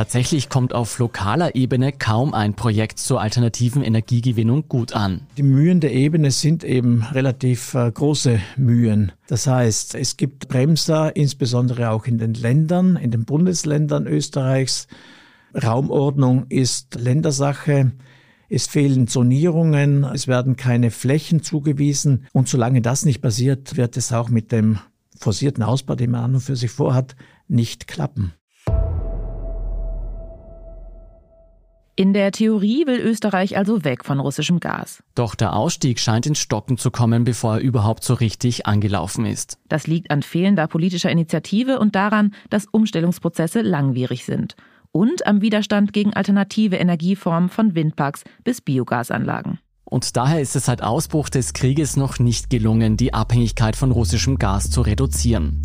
Tatsächlich 0.00 0.48
kommt 0.48 0.72
auf 0.72 0.98
lokaler 0.98 1.54
Ebene 1.54 1.92
kaum 1.92 2.32
ein 2.32 2.54
Projekt 2.54 2.98
zur 2.98 3.20
alternativen 3.20 3.82
Energiegewinnung 3.82 4.66
gut 4.66 4.94
an. 4.94 5.26
Die 5.36 5.42
Mühen 5.42 5.80
der 5.80 5.92
Ebene 5.92 6.30
sind 6.30 6.64
eben 6.64 7.02
relativ 7.12 7.74
äh, 7.74 7.92
große 7.92 8.40
Mühen. 8.56 9.12
Das 9.26 9.46
heißt, 9.46 9.96
es 9.96 10.16
gibt 10.16 10.48
Bremser, 10.48 11.14
insbesondere 11.16 11.90
auch 11.90 12.06
in 12.06 12.16
den 12.16 12.32
Ländern, 12.32 12.96
in 12.96 13.10
den 13.10 13.26
Bundesländern 13.26 14.06
Österreichs. 14.06 14.86
Raumordnung 15.52 16.46
ist 16.48 16.94
Ländersache. 16.94 17.92
Es 18.48 18.68
fehlen 18.68 19.06
Zonierungen, 19.06 20.04
es 20.04 20.26
werden 20.26 20.56
keine 20.56 20.90
Flächen 20.90 21.42
zugewiesen 21.42 22.24
und 22.32 22.48
solange 22.48 22.80
das 22.80 23.04
nicht 23.04 23.20
passiert, 23.20 23.76
wird 23.76 23.98
es 23.98 24.14
auch 24.14 24.30
mit 24.30 24.50
dem 24.50 24.78
forcierten 25.18 25.62
Ausbau, 25.62 25.94
den 25.94 26.12
man 26.12 26.24
an 26.24 26.34
und 26.36 26.40
für 26.40 26.56
sich 26.56 26.70
vorhat, 26.70 27.16
nicht 27.48 27.86
klappen. 27.86 28.32
In 32.00 32.14
der 32.14 32.32
Theorie 32.32 32.86
will 32.86 32.98
Österreich 32.98 33.58
also 33.58 33.84
weg 33.84 34.06
von 34.06 34.20
russischem 34.20 34.58
Gas. 34.58 35.02
Doch 35.14 35.34
der 35.34 35.54
Ausstieg 35.54 36.00
scheint 36.00 36.24
ins 36.24 36.38
Stocken 36.38 36.78
zu 36.78 36.90
kommen, 36.90 37.24
bevor 37.24 37.56
er 37.56 37.60
überhaupt 37.60 38.04
so 38.04 38.14
richtig 38.14 38.64
angelaufen 38.64 39.26
ist. 39.26 39.58
Das 39.68 39.86
liegt 39.86 40.10
an 40.10 40.22
fehlender 40.22 40.66
politischer 40.66 41.10
Initiative 41.10 41.78
und 41.78 41.94
daran, 41.94 42.32
dass 42.48 42.64
Umstellungsprozesse 42.64 43.60
langwierig 43.60 44.24
sind. 44.24 44.56
Und 44.92 45.26
am 45.26 45.42
Widerstand 45.42 45.92
gegen 45.92 46.14
alternative 46.14 46.76
Energieformen 46.76 47.50
von 47.50 47.74
Windparks 47.74 48.24
bis 48.44 48.62
Biogasanlagen. 48.62 49.58
Und 49.84 50.16
daher 50.16 50.40
ist 50.40 50.56
es 50.56 50.64
seit 50.64 50.82
Ausbruch 50.82 51.28
des 51.28 51.52
Krieges 51.52 51.98
noch 51.98 52.18
nicht 52.18 52.48
gelungen, 52.48 52.96
die 52.96 53.12
Abhängigkeit 53.12 53.76
von 53.76 53.90
russischem 53.90 54.38
Gas 54.38 54.70
zu 54.70 54.80
reduzieren. 54.80 55.60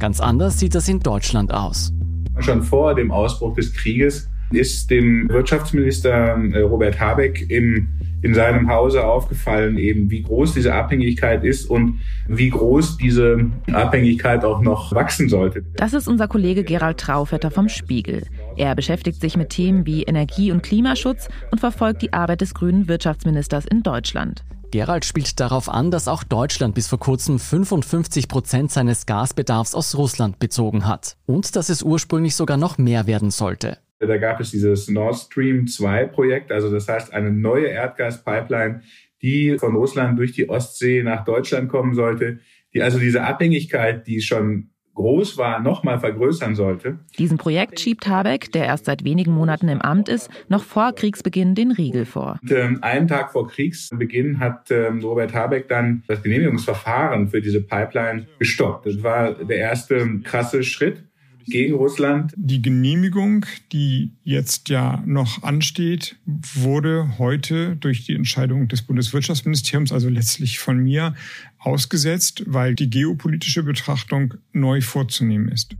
Ganz 0.00 0.18
anders 0.18 0.58
sieht 0.58 0.74
das 0.74 0.88
in 0.88 0.98
Deutschland 0.98 1.54
aus. 1.54 1.92
Schon 2.40 2.64
vor 2.64 2.96
dem 2.96 3.12
Ausbruch 3.12 3.54
des 3.54 3.72
Krieges 3.72 4.28
ist 4.50 4.90
dem 4.90 5.28
Wirtschaftsminister 5.28 6.36
äh, 6.52 6.60
Robert 6.60 7.00
Habeck 7.00 7.50
im, 7.50 7.88
in 8.22 8.34
seinem 8.34 8.68
Hause 8.68 9.04
aufgefallen, 9.04 9.76
eben 9.76 10.10
wie 10.10 10.22
groß 10.22 10.54
diese 10.54 10.74
Abhängigkeit 10.74 11.44
ist 11.44 11.68
und 11.68 12.00
wie 12.28 12.50
groß 12.50 12.96
diese 12.96 13.50
Abhängigkeit 13.72 14.44
auch 14.44 14.60
noch 14.60 14.94
wachsen 14.94 15.28
sollte. 15.28 15.64
Das 15.76 15.92
ist 15.92 16.08
unser 16.08 16.28
Kollege 16.28 16.64
Gerald 16.64 16.98
Traufetter 16.98 17.50
vom 17.50 17.68
Spiegel. 17.68 18.24
Er 18.56 18.74
beschäftigt 18.74 19.20
sich 19.20 19.36
mit 19.36 19.50
Themen 19.50 19.86
wie 19.86 20.04
Energie- 20.04 20.52
und 20.52 20.62
Klimaschutz 20.62 21.28
und 21.50 21.58
verfolgt 21.58 22.02
die 22.02 22.12
Arbeit 22.12 22.40
des 22.40 22.54
grünen 22.54 22.88
Wirtschaftsministers 22.88 23.66
in 23.66 23.82
Deutschland. 23.82 24.44
Gerald 24.70 25.04
spielt 25.04 25.38
darauf 25.38 25.68
an, 25.68 25.90
dass 25.90 26.08
auch 26.08 26.24
Deutschland 26.24 26.74
bis 26.74 26.88
vor 26.88 26.98
kurzem 26.98 27.38
55 27.38 28.28
Prozent 28.28 28.72
seines 28.72 29.06
Gasbedarfs 29.06 29.74
aus 29.74 29.96
Russland 29.96 30.38
bezogen 30.38 30.86
hat 30.86 31.16
und 31.26 31.56
dass 31.56 31.68
es 31.68 31.82
ursprünglich 31.82 32.34
sogar 32.34 32.56
noch 32.56 32.76
mehr 32.76 33.06
werden 33.06 33.30
sollte. 33.30 33.78
Da 33.98 34.18
gab 34.18 34.40
es 34.40 34.50
dieses 34.50 34.88
Nord 34.88 35.16
Stream 35.16 35.66
2 35.66 36.06
Projekt, 36.06 36.52
also 36.52 36.70
das 36.70 36.88
heißt 36.88 37.14
eine 37.14 37.30
neue 37.30 37.66
Erdgaspipeline, 37.66 38.82
die 39.22 39.56
von 39.58 39.74
Russland 39.74 40.18
durch 40.18 40.32
die 40.32 40.48
Ostsee 40.48 41.02
nach 41.02 41.24
Deutschland 41.24 41.70
kommen 41.70 41.94
sollte, 41.94 42.40
die 42.74 42.82
also 42.82 42.98
diese 42.98 43.22
Abhängigkeit, 43.22 44.06
die 44.06 44.20
schon 44.20 44.70
groß 44.96 45.38
war, 45.38 45.60
nochmal 45.60 46.00
vergrößern 46.00 46.54
sollte. 46.54 46.98
Diesem 47.18 47.38
Projekt 47.38 47.78
schiebt 47.78 48.08
Habeck, 48.08 48.50
der 48.52 48.64
erst 48.64 48.86
seit 48.86 49.04
wenigen 49.04 49.32
Monaten 49.32 49.68
im 49.68 49.80
Amt 49.80 50.08
ist, 50.08 50.30
noch 50.48 50.64
vor 50.64 50.92
Kriegsbeginn 50.92 51.54
den 51.54 51.70
Riegel 51.70 52.06
vor. 52.06 52.38
Und, 52.42 52.50
ähm, 52.50 52.78
einen 52.82 53.06
Tag 53.06 53.30
vor 53.30 53.46
Kriegsbeginn 53.46 54.40
hat 54.40 54.70
ähm, 54.70 55.00
Robert 55.00 55.34
Habeck 55.34 55.68
dann 55.68 56.02
das 56.08 56.22
Genehmigungsverfahren 56.22 57.28
für 57.28 57.40
diese 57.40 57.60
Pipeline 57.60 58.26
gestoppt. 58.38 58.86
Das 58.86 59.02
war 59.02 59.34
der 59.34 59.58
erste 59.58 60.20
krasse 60.24 60.62
Schritt 60.62 61.04
gegen 61.46 61.74
Russland. 61.74 62.32
Die 62.36 62.62
Genehmigung, 62.62 63.46
die 63.72 64.12
jetzt 64.24 64.68
ja 64.68 65.02
noch 65.06 65.42
ansteht, 65.42 66.16
wurde 66.26 67.18
heute 67.18 67.76
durch 67.76 68.04
die 68.04 68.14
Entscheidung 68.14 68.68
des 68.68 68.82
Bundeswirtschaftsministeriums, 68.82 69.92
also 69.92 70.08
letztlich 70.08 70.58
von 70.58 70.78
mir, 70.78 71.14
ausgesetzt, 71.58 72.44
weil 72.46 72.74
die 72.74 72.90
geopolitische 72.90 73.62
Betrachtung 73.62 74.34
neu 74.52 74.80
vorzunehmen 74.80 75.48
ist. 75.48 75.76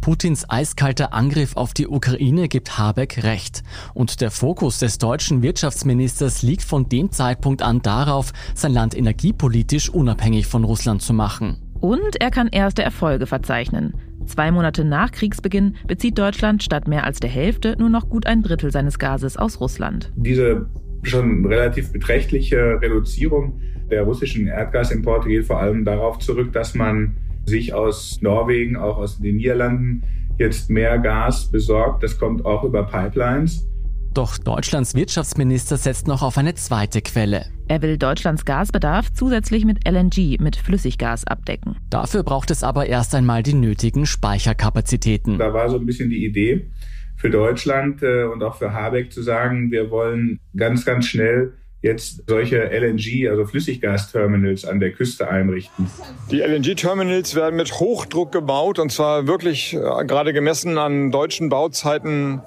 Putins 0.00 0.48
eiskalter 0.48 1.12
Angriff 1.12 1.56
auf 1.56 1.74
die 1.74 1.86
Ukraine 1.86 2.48
gibt 2.48 2.78
Habeck 2.78 3.24
recht. 3.24 3.62
Und 3.92 4.22
der 4.22 4.30
Fokus 4.30 4.78
des 4.78 4.96
deutschen 4.96 5.42
Wirtschaftsministers 5.42 6.42
liegt 6.42 6.62
von 6.62 6.88
dem 6.88 7.12
Zeitpunkt 7.12 7.60
an 7.60 7.82
darauf, 7.82 8.32
sein 8.54 8.72
Land 8.72 8.96
energiepolitisch 8.96 9.90
unabhängig 9.90 10.46
von 10.46 10.64
Russland 10.64 11.02
zu 11.02 11.12
machen. 11.12 11.67
Und 11.80 12.20
er 12.20 12.30
kann 12.30 12.48
erste 12.48 12.82
Erfolge 12.82 13.26
verzeichnen. 13.26 13.94
Zwei 14.26 14.50
Monate 14.50 14.84
nach 14.84 15.10
Kriegsbeginn 15.10 15.76
bezieht 15.86 16.18
Deutschland 16.18 16.62
statt 16.62 16.86
mehr 16.86 17.04
als 17.04 17.20
der 17.20 17.30
Hälfte 17.30 17.76
nur 17.78 17.88
noch 17.88 18.08
gut 18.08 18.26
ein 18.26 18.42
Drittel 18.42 18.70
seines 18.70 18.98
Gases 18.98 19.36
aus 19.36 19.60
Russland. 19.60 20.12
Diese 20.16 20.66
schon 21.02 21.46
relativ 21.46 21.92
beträchtliche 21.92 22.78
Reduzierung 22.80 23.60
der 23.90 24.02
russischen 24.02 24.46
Erdgasimporte 24.46 25.28
geht 25.28 25.46
vor 25.46 25.60
allem 25.60 25.84
darauf 25.84 26.18
zurück, 26.18 26.52
dass 26.52 26.74
man 26.74 27.16
sich 27.46 27.72
aus 27.72 28.18
Norwegen, 28.20 28.76
auch 28.76 28.98
aus 28.98 29.18
den 29.18 29.36
Niederlanden 29.36 30.02
jetzt 30.38 30.68
mehr 30.68 30.98
Gas 30.98 31.50
besorgt. 31.50 32.02
Das 32.02 32.18
kommt 32.18 32.44
auch 32.44 32.64
über 32.64 32.84
Pipelines. 32.84 33.66
Doch 34.12 34.36
Deutschlands 34.36 34.94
Wirtschaftsminister 34.94 35.76
setzt 35.76 36.06
noch 36.06 36.22
auf 36.22 36.38
eine 36.38 36.54
zweite 36.54 37.00
Quelle. 37.00 37.46
Er 37.68 37.82
will 37.82 37.98
Deutschlands 37.98 38.46
Gasbedarf 38.46 39.12
zusätzlich 39.12 39.66
mit 39.66 39.86
LNG, 39.86 40.38
mit 40.40 40.56
Flüssiggas 40.56 41.26
abdecken. 41.26 41.76
Dafür 41.90 42.22
braucht 42.22 42.50
es 42.50 42.62
aber 42.62 42.86
erst 42.86 43.14
einmal 43.14 43.42
die 43.42 43.52
nötigen 43.52 44.06
Speicherkapazitäten. 44.06 45.36
Da 45.36 45.52
war 45.52 45.68
so 45.68 45.76
ein 45.76 45.84
bisschen 45.84 46.08
die 46.08 46.24
Idee 46.24 46.70
für 47.16 47.28
Deutschland 47.28 48.02
äh, 48.02 48.24
und 48.24 48.42
auch 48.42 48.56
für 48.56 48.72
Habeck 48.72 49.12
zu 49.12 49.22
sagen, 49.22 49.70
wir 49.70 49.90
wollen 49.90 50.40
ganz, 50.56 50.86
ganz 50.86 51.06
schnell 51.06 51.52
jetzt 51.82 52.24
solche 52.26 52.56
LNG, 52.56 53.28
also 53.28 53.44
Flüssiggasterminals 53.44 54.64
an 54.64 54.80
der 54.80 54.92
Küste 54.92 55.28
einrichten. 55.28 55.90
Die 56.30 56.40
LNG-Terminals 56.40 57.34
werden 57.34 57.56
mit 57.56 57.72
Hochdruck 57.74 58.32
gebaut 58.32 58.78
und 58.78 58.90
zwar 58.90 59.26
wirklich 59.26 59.74
äh, 59.74 59.78
gerade 60.06 60.32
gemessen 60.32 60.78
an 60.78 61.10
deutschen 61.10 61.50
Bauzeiten 61.50 62.40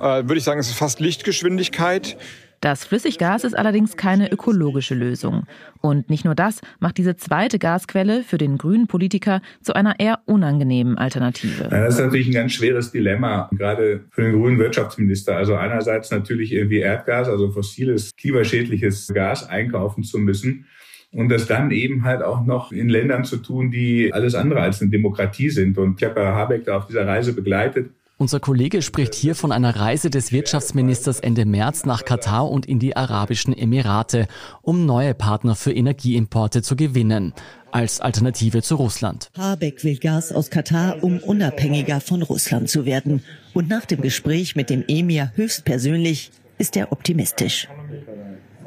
äh, 0.00 0.22
würde 0.22 0.36
ich 0.36 0.44
sagen, 0.44 0.60
es 0.60 0.68
ist 0.68 0.78
fast 0.78 1.00
Lichtgeschwindigkeit. 1.00 2.16
Das 2.60 2.84
Flüssiggas 2.84 3.44
ist 3.44 3.56
allerdings 3.56 3.96
keine 3.96 4.32
ökologische 4.32 4.94
Lösung. 4.94 5.44
Und 5.80 6.10
nicht 6.10 6.24
nur 6.24 6.34
das 6.34 6.60
macht 6.80 6.98
diese 6.98 7.16
zweite 7.16 7.58
Gasquelle 7.58 8.24
für 8.24 8.38
den 8.38 8.58
grünen 8.58 8.88
Politiker 8.88 9.40
zu 9.62 9.74
einer 9.74 10.00
eher 10.00 10.20
unangenehmen 10.26 10.98
Alternative. 10.98 11.68
Das 11.70 11.94
ist 11.94 12.00
natürlich 12.00 12.26
ein 12.26 12.32
ganz 12.32 12.52
schweres 12.52 12.90
Dilemma, 12.90 13.48
gerade 13.56 14.04
für 14.10 14.22
den 14.22 14.40
grünen 14.40 14.58
Wirtschaftsminister. 14.58 15.36
Also 15.36 15.54
einerseits 15.54 16.10
natürlich 16.10 16.52
irgendwie 16.52 16.78
Erdgas, 16.78 17.28
also 17.28 17.50
fossiles, 17.50 18.10
klimaschädliches 18.16 19.12
Gas 19.14 19.48
einkaufen 19.48 20.02
zu 20.02 20.18
müssen. 20.18 20.66
Und 21.10 21.30
das 21.30 21.46
dann 21.46 21.70
eben 21.70 22.04
halt 22.04 22.22
auch 22.22 22.44
noch 22.44 22.70
in 22.70 22.88
Ländern 22.88 23.24
zu 23.24 23.38
tun, 23.38 23.70
die 23.70 24.12
alles 24.12 24.34
andere 24.34 24.60
als 24.60 24.82
eine 24.82 24.90
Demokratie 24.90 25.48
sind. 25.48 25.78
Und 25.78 26.02
ich 26.02 26.08
habe 26.08 26.20
Habeck 26.20 26.64
da 26.64 26.76
auf 26.76 26.86
dieser 26.86 27.06
Reise 27.06 27.32
begleitet. 27.32 27.90
Unser 28.20 28.40
Kollege 28.40 28.82
spricht 28.82 29.14
hier 29.14 29.36
von 29.36 29.52
einer 29.52 29.76
Reise 29.76 30.10
des 30.10 30.32
Wirtschaftsministers 30.32 31.20
Ende 31.20 31.44
März 31.44 31.84
nach 31.84 32.04
Katar 32.04 32.50
und 32.50 32.66
in 32.66 32.80
die 32.80 32.96
Arabischen 32.96 33.56
Emirate, 33.56 34.26
um 34.60 34.86
neue 34.86 35.14
Partner 35.14 35.54
für 35.54 35.72
Energieimporte 35.72 36.62
zu 36.62 36.74
gewinnen, 36.74 37.32
als 37.70 38.00
Alternative 38.00 38.60
zu 38.60 38.74
Russland. 38.74 39.30
Habeck 39.38 39.84
will 39.84 39.98
Gas 39.98 40.32
aus 40.32 40.50
Katar, 40.50 41.04
um 41.04 41.18
unabhängiger 41.18 42.00
von 42.00 42.22
Russland 42.22 42.68
zu 42.68 42.84
werden. 42.84 43.22
Und 43.54 43.68
nach 43.68 43.84
dem 43.84 44.00
Gespräch 44.00 44.56
mit 44.56 44.68
dem 44.68 44.82
Emir 44.88 45.30
höchstpersönlich 45.36 46.32
ist 46.58 46.76
er 46.76 46.90
optimistisch. 46.90 47.68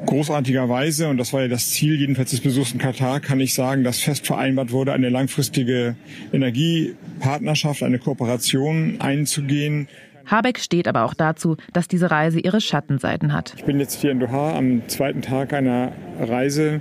Großartigerweise, 0.06 1.08
und 1.08 1.16
das 1.16 1.32
war 1.32 1.42
ja 1.42 1.48
das 1.48 1.70
Ziel 1.70 1.94
jedenfalls 1.94 2.30
des 2.30 2.40
Besuchs 2.40 2.72
in 2.72 2.78
Katar, 2.78 3.20
kann 3.20 3.40
ich 3.40 3.54
sagen, 3.54 3.84
dass 3.84 4.00
fest 4.00 4.26
vereinbart 4.26 4.72
wurde, 4.72 4.92
eine 4.92 5.08
langfristige 5.08 5.96
Energiepartnerschaft, 6.32 7.82
eine 7.82 7.98
Kooperation 7.98 8.96
einzugehen. 9.00 9.88
Habeck 10.26 10.58
steht 10.58 10.88
aber 10.88 11.04
auch 11.04 11.14
dazu, 11.14 11.56
dass 11.72 11.88
diese 11.88 12.10
Reise 12.10 12.40
ihre 12.40 12.60
Schattenseiten 12.60 13.32
hat. 13.32 13.54
Ich 13.56 13.64
bin 13.64 13.80
jetzt 13.80 14.00
hier 14.00 14.10
in 14.10 14.20
Doha 14.20 14.56
am 14.56 14.88
zweiten 14.88 15.22
Tag 15.22 15.52
einer 15.52 15.92
Reise, 16.20 16.80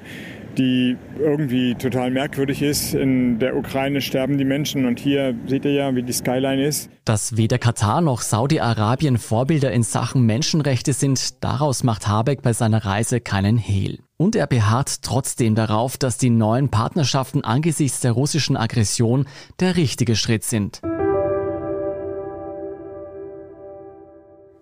die 0.58 0.98
irgendwie 1.20 1.76
total 1.76 2.12
merkwürdig 2.12 2.62
ist. 2.62 2.94
In 2.94 3.40
der 3.40 3.56
Ukraine 3.56 4.02
sterben 4.02 4.38
die 4.38 4.46
Menschen 4.46 4.86
und 4.86 5.00
hier 5.00 5.36
seht 5.48 5.66
ihr 5.66 5.74
ja, 5.74 5.96
wie 5.96 6.04
die 6.04 6.14
Skyline 6.14 6.66
ist. 6.66 6.90
Dass 7.06 7.38
weder 7.38 7.58
Katar 7.58 8.02
noch 8.02 8.22
Saudi-Arabien 8.22 9.18
Vorbilder 9.18 9.72
in 9.72 9.84
Sachen 9.84 10.26
Menschenrechte 10.26 10.94
sind, 10.94 11.44
daraus 11.44 11.84
macht 11.84 12.08
Habeck 12.08 12.42
bei 12.42 12.54
seiner 12.54 12.86
Reise 12.86 13.22
keinen 13.22 13.58
Hehl. 13.58 14.00
Und 14.18 14.36
er 14.36 14.46
beharrt 14.46 15.02
trotzdem 15.02 15.56
darauf, 15.56 15.98
dass 15.98 16.18
die 16.18 16.30
neuen 16.30 16.70
Partnerschaften 16.70 17.44
angesichts 17.44 18.02
der 18.02 18.12
russischen 18.12 18.56
Aggression 18.56 19.26
der 19.60 19.78
richtige 19.78 20.16
Schritt 20.16 20.44
sind. 20.44 20.82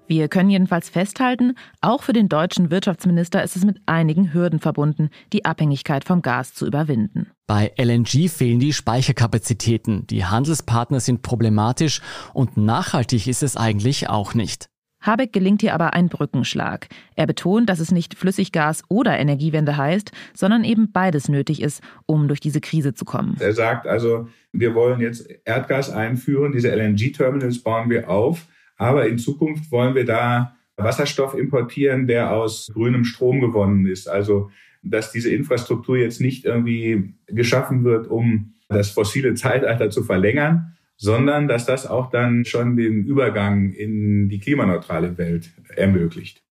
Wir 0.09 0.27
können 0.27 0.49
jedenfalls 0.49 0.89
festhalten, 0.89 1.53
auch 1.81 2.01
für 2.01 2.13
den 2.13 2.29
deutschen 2.29 2.71
Wirtschaftsminister 2.71 3.43
ist 3.43 3.55
es 3.55 3.63
mit 3.63 3.77
einigen 3.85 4.33
Hürden 4.33 4.59
verbunden, 4.59 5.11
die 5.33 5.45
Abhängigkeit 5.45 6.03
vom 6.03 6.23
Gas 6.23 6.55
zu 6.55 6.65
überwinden. 6.65 7.29
Bei 7.45 7.71
LNG 7.77 8.27
fehlen 8.27 8.57
die 8.57 8.73
Speicherkapazitäten, 8.73 10.07
die 10.07 10.25
Handelspartner 10.25 10.99
sind 10.99 11.21
problematisch 11.21 12.01
und 12.33 12.57
nachhaltig 12.57 13.27
ist 13.27 13.43
es 13.43 13.55
eigentlich 13.55 14.09
auch 14.09 14.33
nicht. 14.33 14.67
Habeck 14.99 15.31
gelingt 15.31 15.61
hier 15.61 15.75
aber 15.75 15.93
ein 15.93 16.09
Brückenschlag. 16.09 16.87
Er 17.15 17.27
betont, 17.27 17.69
dass 17.69 17.79
es 17.79 17.91
nicht 17.91 18.15
Flüssiggas 18.15 18.81
oder 18.89 19.15
Energiewende 19.19 19.77
heißt, 19.77 20.11
sondern 20.33 20.63
eben 20.63 20.91
beides 20.91 21.29
nötig 21.29 21.61
ist, 21.61 21.83
um 22.07 22.27
durch 22.27 22.39
diese 22.39 22.61
Krise 22.61 22.95
zu 22.95 23.05
kommen. 23.05 23.37
Er 23.39 23.53
sagt 23.53 23.85
also, 23.85 24.27
wir 24.53 24.73
wollen 24.73 25.01
jetzt 25.01 25.29
Erdgas 25.45 25.91
einführen, 25.91 26.51
diese 26.51 26.75
LNG-Terminals 26.75 27.61
bauen 27.61 27.91
wir 27.91 28.09
auf. 28.09 28.47
Aber 28.79 29.07
in 29.07 29.19
Zukunft 29.19 29.71
wollen 29.71 29.93
wir 29.93 30.05
da 30.05 30.55
Wasserstoff 30.77 31.36
importieren, 31.36 32.07
der 32.07 32.31
aus 32.31 32.71
grünem 32.74 33.03
Strom 33.03 33.41
gewonnen 33.41 33.86
ist. 33.86 34.07
Also, 34.07 34.50
dass 34.81 35.12
diese 35.12 35.29
Infrastruktur 35.29 35.98
jetzt 35.98 36.21
nicht 36.21 36.45
irgendwie 36.45 37.13
geschaffen 37.27 37.83
wird, 37.83 38.07
um 38.07 38.53
das 38.69 38.89
fossile 38.89 39.33
Zeitalter 39.33 39.89
zu 39.89 40.03
verlängern, 40.03 40.77
sondern 40.95 41.50
dass 41.50 41.65
das 41.65 41.86
auch 41.86 42.09
dann 42.09 42.45
schon 42.45 42.77
den 42.77 43.03
Übergang 43.03 43.74
in 43.74 44.29
die 44.29 44.39
klimaneutrale 44.39 45.17
Welt 45.17 45.50
ermöglicht. 45.75 46.41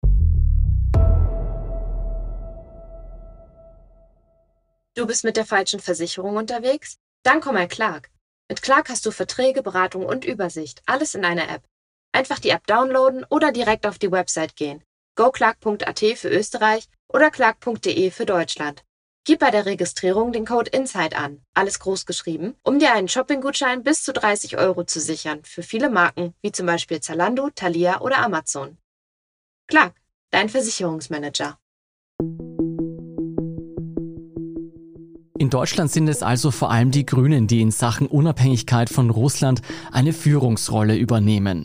Du 4.95 5.07
bist 5.07 5.25
mit 5.25 5.39
der 5.39 5.47
falschen 5.47 5.81
Versicherung 5.81 6.37
unterwegs? 6.37 6.99
Dann 7.23 7.41
komm 7.41 7.55
mal 7.55 7.69
Clark. 7.69 8.11
Mit 8.51 8.61
Clark 8.61 8.91
hast 8.91 9.07
du 9.07 9.13
Verträge, 9.13 9.63
Beratung 9.63 10.05
und 10.05 10.27
Übersicht, 10.27 10.83
alles 10.85 11.15
in 11.15 11.25
einer 11.25 11.49
App. 11.49 11.63
Einfach 12.19 12.41
die 12.41 12.51
App 12.51 12.67
downloaden 12.67 13.25
oder 13.31 13.53
direkt 13.53 13.87
auf 13.87 14.01
die 14.01 14.11
Website 14.11 14.57
gehen. 14.57 14.83
goclark.at 15.15 16.01
für 16.17 16.29
Österreich 16.29 16.89
oder 17.07 17.31
clark.de 17.31 18.11
für 18.11 18.27
Deutschland. 18.27 18.85
Gib 19.23 19.39
bei 19.39 19.53
der 19.53 19.67
Registrierung 19.67 20.33
den 20.33 20.45
Code 20.45 20.69
INSIDE 20.73 21.17
an, 21.17 21.41
alles 21.55 21.79
groß 21.79 22.07
geschrieben, 22.07 22.57
um 22.65 22.81
dir 22.81 22.93
einen 22.93 23.07
Shopping-Gutschein 23.07 23.85
bis 23.85 24.03
zu 24.03 24.13
30 24.13 24.59
Euro 24.59 24.83
zu 24.83 24.99
sichern 24.99 25.45
für 25.45 25.63
viele 25.63 25.91
Marken 25.91 26.35
wie 26.43 26.51
zum 26.51 26.67
Beispiel 26.67 27.01
Zalando, 27.01 27.51
Thalia 27.55 28.01
oder 28.01 28.19
Amazon. 28.19 28.79
Clark, 29.69 29.95
dein 30.31 30.49
Versicherungsmanager. 30.49 31.57
In 35.39 35.51
Deutschland 35.51 35.91
sind 35.93 36.09
es 36.09 36.25
also 36.25 36.51
vor 36.51 36.73
allem 36.73 36.91
die 36.91 37.07
Grünen, 37.07 37.47
die 37.47 37.61
in 37.61 37.71
Sachen 37.71 38.09
Unabhängigkeit 38.09 38.91
von 38.91 39.09
Russland 39.09 39.63
eine 39.93 40.13
Führungsrolle 40.13 40.97
übernehmen. 40.97 41.65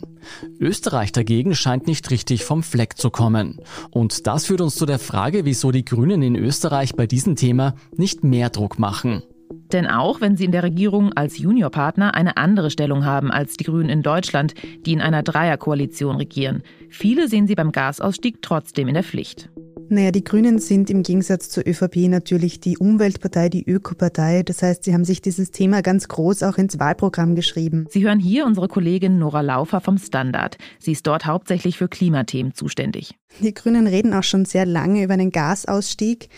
Österreich 0.60 1.10
dagegen 1.10 1.56
scheint 1.56 1.88
nicht 1.88 2.08
richtig 2.12 2.44
vom 2.44 2.62
Fleck 2.62 2.96
zu 2.96 3.10
kommen. 3.10 3.58
Und 3.90 4.28
das 4.28 4.46
führt 4.46 4.60
uns 4.60 4.76
zu 4.76 4.86
der 4.86 5.00
Frage, 5.00 5.44
wieso 5.44 5.72
die 5.72 5.84
Grünen 5.84 6.22
in 6.22 6.36
Österreich 6.36 6.94
bei 6.94 7.08
diesem 7.08 7.34
Thema 7.34 7.74
nicht 7.96 8.22
mehr 8.22 8.48
Druck 8.50 8.78
machen. 8.78 9.24
Denn 9.72 9.88
auch 9.88 10.20
wenn 10.20 10.36
sie 10.36 10.44
in 10.44 10.52
der 10.52 10.62
Regierung 10.62 11.12
als 11.14 11.38
Juniorpartner 11.38 12.14
eine 12.14 12.36
andere 12.36 12.70
Stellung 12.70 13.04
haben 13.04 13.32
als 13.32 13.56
die 13.56 13.64
Grünen 13.64 13.88
in 13.88 14.02
Deutschland, 14.02 14.54
die 14.86 14.92
in 14.92 15.00
einer 15.00 15.24
Dreierkoalition 15.24 16.16
regieren, 16.16 16.62
viele 16.90 17.28
sehen 17.28 17.48
sie 17.48 17.56
beim 17.56 17.72
Gasausstieg 17.72 18.40
trotzdem 18.40 18.86
in 18.86 18.94
der 18.94 19.02
Pflicht. 19.02 19.50
Naja, 19.88 20.10
die 20.10 20.24
Grünen 20.24 20.58
sind 20.58 20.90
im 20.90 21.02
Gegensatz 21.02 21.50
zur 21.50 21.66
ÖVP 21.66 22.08
natürlich 22.08 22.60
die 22.60 22.78
Umweltpartei, 22.78 23.48
die 23.48 23.64
Ökopartei. 23.64 24.42
Das 24.42 24.62
heißt, 24.62 24.84
sie 24.84 24.94
haben 24.94 25.04
sich 25.04 25.20
dieses 25.20 25.50
Thema 25.50 25.82
ganz 25.82 26.08
groß 26.08 26.42
auch 26.42 26.56
ins 26.56 26.78
Wahlprogramm 26.78 27.34
geschrieben. 27.34 27.86
Sie 27.90 28.04
hören 28.04 28.18
hier 28.18 28.46
unsere 28.46 28.68
Kollegin 28.68 29.18
Nora 29.18 29.42
Laufer 29.42 29.80
vom 29.80 29.98
Standard. 29.98 30.56
Sie 30.78 30.92
ist 30.92 31.06
dort 31.06 31.26
hauptsächlich 31.26 31.78
für 31.78 31.88
Klimathemen 31.88 32.54
zuständig. 32.54 33.14
Die 33.40 33.52
Grünen 33.52 33.86
reden 33.86 34.14
auch 34.14 34.22
schon 34.22 34.44
sehr 34.44 34.64
lange 34.64 35.02
über 35.02 35.14
einen 35.14 35.32
Gasausstieg. 35.32 36.28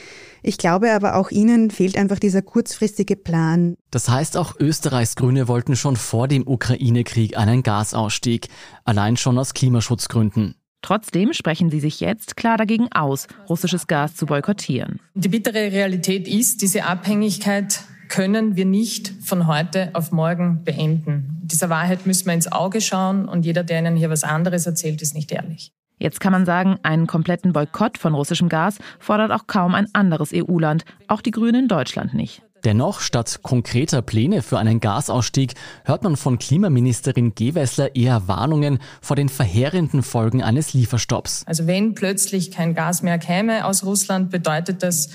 Ich 0.42 0.58
glaube 0.58 0.92
aber 0.92 1.16
auch 1.16 1.30
ihnen 1.30 1.70
fehlt 1.70 1.96
einfach 1.96 2.18
dieser 2.18 2.42
kurzfristige 2.42 3.16
Plan. 3.16 3.76
Das 3.90 4.08
heißt, 4.08 4.36
auch 4.36 4.54
Österreichs 4.58 5.16
Grüne 5.16 5.48
wollten 5.48 5.76
schon 5.76 5.96
vor 5.96 6.26
dem 6.28 6.46
Ukraine-Krieg 6.46 7.36
einen 7.36 7.62
Gasausstieg, 7.62 8.48
allein 8.84 9.16
schon 9.16 9.38
aus 9.38 9.54
Klimaschutzgründen. 9.54 10.56
Trotzdem 10.86 11.32
sprechen 11.32 11.68
sie 11.68 11.80
sich 11.80 11.98
jetzt 11.98 12.36
klar 12.36 12.56
dagegen 12.56 12.92
aus, 12.92 13.26
russisches 13.48 13.88
Gas 13.88 14.14
zu 14.14 14.24
boykottieren. 14.24 15.00
Die 15.14 15.26
bittere 15.26 15.72
Realität 15.72 16.28
ist, 16.28 16.62
diese 16.62 16.84
Abhängigkeit 16.84 17.80
können 18.08 18.54
wir 18.54 18.66
nicht 18.66 19.12
von 19.20 19.48
heute 19.48 19.90
auf 19.94 20.12
morgen 20.12 20.62
beenden. 20.62 21.40
Dieser 21.42 21.70
Wahrheit 21.70 22.06
müssen 22.06 22.26
wir 22.26 22.34
ins 22.34 22.52
Auge 22.52 22.80
schauen 22.80 23.26
und 23.26 23.44
jeder, 23.44 23.64
der 23.64 23.80
Ihnen 23.80 23.96
hier 23.96 24.10
was 24.10 24.22
anderes 24.22 24.64
erzählt, 24.64 25.02
ist 25.02 25.16
nicht 25.16 25.32
ehrlich. 25.32 25.72
Jetzt 25.98 26.20
kann 26.20 26.30
man 26.30 26.46
sagen, 26.46 26.78
einen 26.84 27.08
kompletten 27.08 27.52
Boykott 27.52 27.98
von 27.98 28.14
russischem 28.14 28.48
Gas 28.48 28.78
fordert 29.00 29.32
auch 29.32 29.48
kaum 29.48 29.74
ein 29.74 29.88
anderes 29.92 30.30
EU-Land, 30.32 30.84
auch 31.08 31.20
die 31.20 31.32
Grünen 31.32 31.62
in 31.62 31.68
Deutschland 31.68 32.14
nicht. 32.14 32.45
Dennoch, 32.66 32.98
statt 32.98 33.42
konkreter 33.42 34.02
Pläne 34.02 34.42
für 34.42 34.58
einen 34.58 34.80
Gasausstieg, 34.80 35.54
hört 35.84 36.02
man 36.02 36.16
von 36.16 36.36
Klimaministerin 36.36 37.36
Gewessler 37.36 37.94
eher 37.94 38.26
Warnungen 38.26 38.80
vor 39.00 39.14
den 39.14 39.28
verheerenden 39.28 40.02
Folgen 40.02 40.42
eines 40.42 40.74
Lieferstopps. 40.74 41.44
Also 41.46 41.68
wenn 41.68 41.94
plötzlich 41.94 42.50
kein 42.50 42.74
Gas 42.74 43.04
mehr 43.04 43.18
käme 43.18 43.66
aus 43.66 43.84
Russland, 43.84 44.32
bedeutet 44.32 44.82
das 44.82 45.10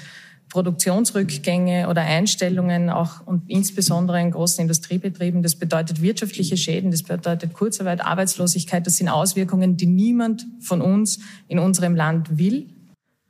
Produktionsrückgänge 0.47 1.89
oder 1.89 2.03
Einstellungen 2.03 2.89
auch 2.89 3.27
und 3.27 3.49
insbesondere 3.49 4.21
in 4.21 4.31
großen 4.31 4.61
Industriebetrieben. 4.61 5.43
Das 5.43 5.55
bedeutet 5.55 6.01
wirtschaftliche 6.01 6.55
Schäden, 6.55 6.89
das 6.89 7.03
bedeutet 7.03 7.51
Kurzarbeit, 7.51 7.99
Arbeitslosigkeit. 7.99 8.87
Das 8.87 8.95
sind 8.95 9.09
Auswirkungen, 9.09 9.75
die 9.75 9.87
niemand 9.87 10.45
von 10.61 10.79
uns 10.79 11.19
in 11.49 11.59
unserem 11.59 11.95
Land 11.95 12.37
will. 12.37 12.69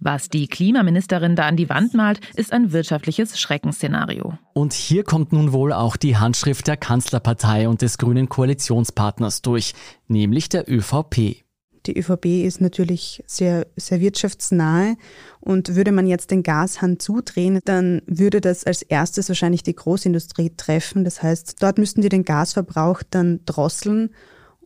Was 0.03 0.29
die 0.29 0.47
Klimaministerin 0.47 1.35
da 1.35 1.45
an 1.47 1.57
die 1.57 1.69
Wand 1.69 1.93
malt, 1.93 2.19
ist 2.35 2.51
ein 2.51 2.71
wirtschaftliches 2.73 3.39
Schreckensszenario. 3.39 4.33
Und 4.53 4.73
hier 4.73 5.03
kommt 5.03 5.31
nun 5.31 5.53
wohl 5.53 5.71
auch 5.71 5.95
die 5.95 6.17
Handschrift 6.17 6.65
der 6.65 6.75
Kanzlerpartei 6.75 7.69
und 7.69 7.83
des 7.83 7.99
grünen 7.99 8.27
Koalitionspartners 8.27 9.43
durch, 9.43 9.75
nämlich 10.07 10.49
der 10.49 10.67
ÖVP. 10.67 11.43
Die 11.85 11.97
ÖVP 11.97 12.43
ist 12.45 12.61
natürlich 12.61 13.23
sehr, 13.27 13.67
sehr 13.75 14.01
wirtschaftsnahe 14.01 14.97
und 15.39 15.75
würde 15.75 15.91
man 15.91 16.07
jetzt 16.07 16.31
den 16.31 16.41
Gashahn 16.41 16.99
zudrehen, 16.99 17.59
dann 17.65 18.01
würde 18.07 18.41
das 18.41 18.63
als 18.63 18.81
erstes 18.81 19.29
wahrscheinlich 19.29 19.61
die 19.61 19.75
Großindustrie 19.75 20.53
treffen. 20.57 21.03
Das 21.03 21.21
heißt, 21.21 21.61
dort 21.61 21.77
müssten 21.77 22.01
die 22.01 22.09
den 22.09 22.25
Gasverbrauch 22.25 23.03
dann 23.07 23.41
drosseln 23.45 24.09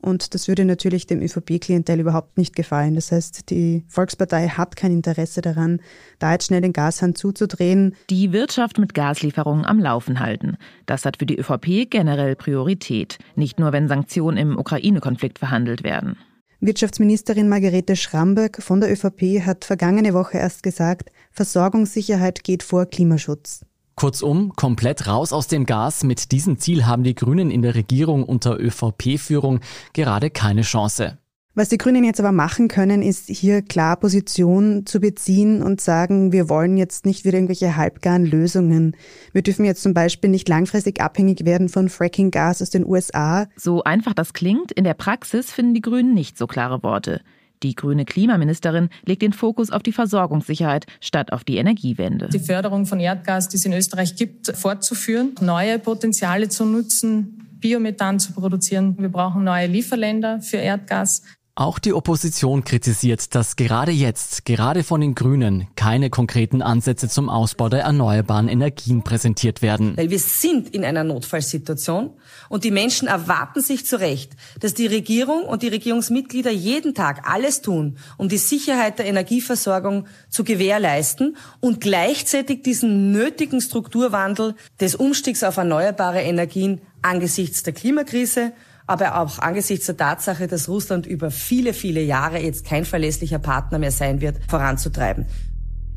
und 0.05 0.35
das 0.35 0.47
würde 0.47 0.65
natürlich 0.65 1.07
dem 1.07 1.21
ÖVP-Klientel 1.21 1.99
überhaupt 1.99 2.37
nicht 2.37 2.55
gefallen. 2.55 2.93
Das 2.93 3.11
heißt, 3.11 3.49
die 3.49 3.83
Volkspartei 3.87 4.47
hat 4.49 4.75
kein 4.75 4.91
Interesse 4.91 5.41
daran, 5.41 5.81
da 6.19 6.31
jetzt 6.31 6.45
schnell 6.45 6.61
den 6.61 6.73
Gashahn 6.73 7.15
zuzudrehen. 7.15 7.95
Die 8.11 8.31
Wirtschaft 8.31 8.77
mit 8.77 8.93
Gaslieferungen 8.93 9.65
am 9.65 9.79
Laufen 9.79 10.19
halten. 10.19 10.57
Das 10.85 11.05
hat 11.05 11.17
für 11.17 11.25
die 11.25 11.39
ÖVP 11.39 11.89
generell 11.89 12.35
Priorität. 12.35 13.17
Nicht 13.35 13.59
nur, 13.59 13.71
wenn 13.73 13.87
Sanktionen 13.87 14.37
im 14.37 14.59
Ukraine-Konflikt 14.59 15.39
verhandelt 15.39 15.83
werden. 15.83 16.17
Wirtschaftsministerin 16.59 17.49
Margarete 17.49 17.95
Schramberg 17.95 18.61
von 18.61 18.81
der 18.81 18.91
ÖVP 18.91 19.45
hat 19.45 19.65
vergangene 19.65 20.13
Woche 20.13 20.37
erst 20.37 20.63
gesagt, 20.63 21.09
Versorgungssicherheit 21.31 22.43
geht 22.43 22.63
vor 22.63 22.85
Klimaschutz. 22.85 23.65
Kurzum, 23.95 24.53
komplett 24.55 25.07
raus 25.07 25.31
aus 25.31 25.47
dem 25.47 25.65
Gas. 25.65 26.03
Mit 26.03 26.33
diesem 26.33 26.59
Ziel 26.59 26.85
haben 26.85 27.03
die 27.03 27.15
Grünen 27.15 27.49
in 27.49 27.61
der 27.61 27.75
Regierung 27.75 28.23
unter 28.23 28.59
ÖVP-Führung 28.59 29.61
gerade 29.93 30.29
keine 30.29 30.63
Chance. 30.63 31.17
Was 31.57 31.69
die 31.69 31.77
Grünen 31.77 32.03
jetzt 32.03 32.19
aber 32.19 32.33
machen 32.33 32.67
können, 32.67 33.01
ist 33.01 33.29
hier 33.29 33.61
klar 33.61 33.95
Position 33.95 34.85
zu 34.85 34.99
beziehen 34.99 35.63
und 35.63 35.79
sagen, 35.79 36.33
wir 36.33 36.49
wollen 36.49 36.75
jetzt 36.75 37.05
nicht 37.05 37.23
wieder 37.23 37.37
irgendwelche 37.37 37.77
halbgaren 37.77 38.25
Lösungen. 38.25 38.97
Wir 39.31 39.41
dürfen 39.41 39.63
jetzt 39.63 39.81
zum 39.81 39.93
Beispiel 39.93 40.29
nicht 40.29 40.49
langfristig 40.49 40.99
abhängig 40.99 41.45
werden 41.45 41.69
von 41.69 41.87
Fracking-Gas 41.87 42.61
aus 42.61 42.71
den 42.71 42.85
USA. 42.85 43.47
So 43.55 43.85
einfach 43.85 44.13
das 44.13 44.33
klingt, 44.33 44.73
in 44.73 44.83
der 44.83 44.95
Praxis 44.95 45.53
finden 45.53 45.73
die 45.73 45.81
Grünen 45.81 46.13
nicht 46.13 46.37
so 46.37 46.45
klare 46.45 46.83
Worte. 46.83 47.21
Die 47.65 47.73
grüne 47.73 48.05
Klimaministerin 48.05 48.89
legt 49.05 49.23
den 49.23 49.33
Fokus 49.33 49.71
auf 49.71 49.81
die 49.81 49.91
Versorgungssicherheit 49.91 50.85
statt 51.01 51.33
auf 51.33 51.43
die 51.43 51.57
Energiewende. 51.57 52.29
Die 52.31 52.37
Förderung 52.37 52.85
von 52.85 52.99
Erdgas, 52.99 53.49
die 53.49 53.57
es 53.57 53.65
in 53.65 53.73
Österreich 53.73 54.15
gibt, 54.15 54.55
fortzuführen, 54.55 55.33
neue 55.41 55.79
Potenziale 55.79 56.47
zu 56.47 56.63
nutzen, 56.63 57.41
Biomethan 57.59 58.19
zu 58.19 58.33
produzieren. 58.33 58.95
Wir 58.99 59.09
brauchen 59.09 59.43
neue 59.43 59.65
Lieferländer 59.65 60.41
für 60.41 60.57
Erdgas. 60.57 61.23
Auch 61.57 61.79
die 61.79 61.93
Opposition 61.93 62.65
kritisiert, 62.65 63.33
dass 63.33 63.55
gerade 63.55 63.93
jetzt, 63.93 64.43
gerade 64.43 64.83
von 64.83 64.99
den 64.99 65.15
Grünen, 65.15 65.69
keine 65.77 66.09
konkreten 66.09 66.61
Ansätze 66.61 67.07
zum 67.07 67.29
Ausbau 67.29 67.69
der 67.69 67.83
erneuerbaren 67.83 68.49
Energien 68.49 69.03
präsentiert 69.03 69.61
werden. 69.61 69.95
Weil 69.95 70.09
wir 70.09 70.19
sind 70.19 70.75
in 70.75 70.83
einer 70.83 71.05
Notfallsituation 71.05 72.09
und 72.49 72.65
die 72.65 72.71
Menschen 72.71 73.07
erwarten 73.07 73.61
sich 73.61 73.85
zu 73.85 73.97
Recht, 74.01 74.33
dass 74.59 74.73
die 74.73 74.85
Regierung 74.85 75.43
und 75.43 75.63
die 75.63 75.69
Regierungsmitglieder 75.69 76.51
jeden 76.51 76.93
Tag 76.93 77.25
alles 77.25 77.61
tun, 77.61 77.99
um 78.17 78.27
die 78.27 78.37
Sicherheit 78.37 78.99
der 78.99 79.05
Energieversorgung 79.05 80.07
zu 80.27 80.43
gewährleisten 80.43 81.37
und 81.61 81.79
gleichzeitig 81.79 82.63
diesen 82.63 83.13
nötigen 83.13 83.61
Strukturwandel 83.61 84.55
des 84.81 84.95
Umstiegs 84.95 85.41
auf 85.41 85.55
erneuerbare 85.55 86.21
Energien 86.21 86.81
angesichts 87.01 87.63
der 87.63 87.71
Klimakrise 87.71 88.51
aber 88.87 89.19
auch 89.19 89.39
angesichts 89.39 89.87
der 89.87 89.97
Tatsache, 89.97 90.47
dass 90.47 90.69
Russland 90.69 91.05
über 91.05 91.31
viele, 91.31 91.73
viele 91.73 92.01
Jahre 92.01 92.39
jetzt 92.39 92.65
kein 92.65 92.85
verlässlicher 92.85 93.39
Partner 93.39 93.79
mehr 93.79 93.91
sein 93.91 94.21
wird, 94.21 94.37
voranzutreiben. 94.47 95.25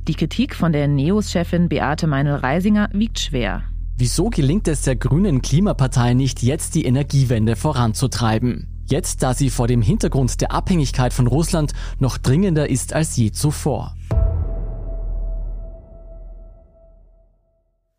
Die 0.07 0.15
Kritik 0.15 0.55
von 0.55 0.73
der 0.73 0.89
NEOS-Chefin 0.89 1.69
Beate 1.69 2.07
Meinl-Reisinger 2.07 2.89
wiegt 2.93 3.19
schwer. 3.21 3.63
Wieso 3.99 4.31
gelingt 4.31 4.69
es 4.69 4.83
der 4.83 4.97
grünen 4.97 5.43
Klimapartei 5.43 6.15
nicht, 6.15 6.43
jetzt 6.43 6.75
die 6.75 6.85
Energiewende 6.85 7.57
voranzutreiben? 7.57 8.69
Jetzt, 8.87 9.23
da 9.23 9.35
sie 9.35 9.51
vor 9.51 9.67
dem 9.67 9.83
Hintergrund 9.83 10.41
der 10.41 10.53
Abhängigkeit 10.53 11.13
von 11.13 11.27
Russland 11.27 11.73
noch 11.99 12.17
dringender 12.17 12.71
ist 12.71 12.95
als 12.95 13.17
je 13.17 13.33
zuvor. 13.33 13.95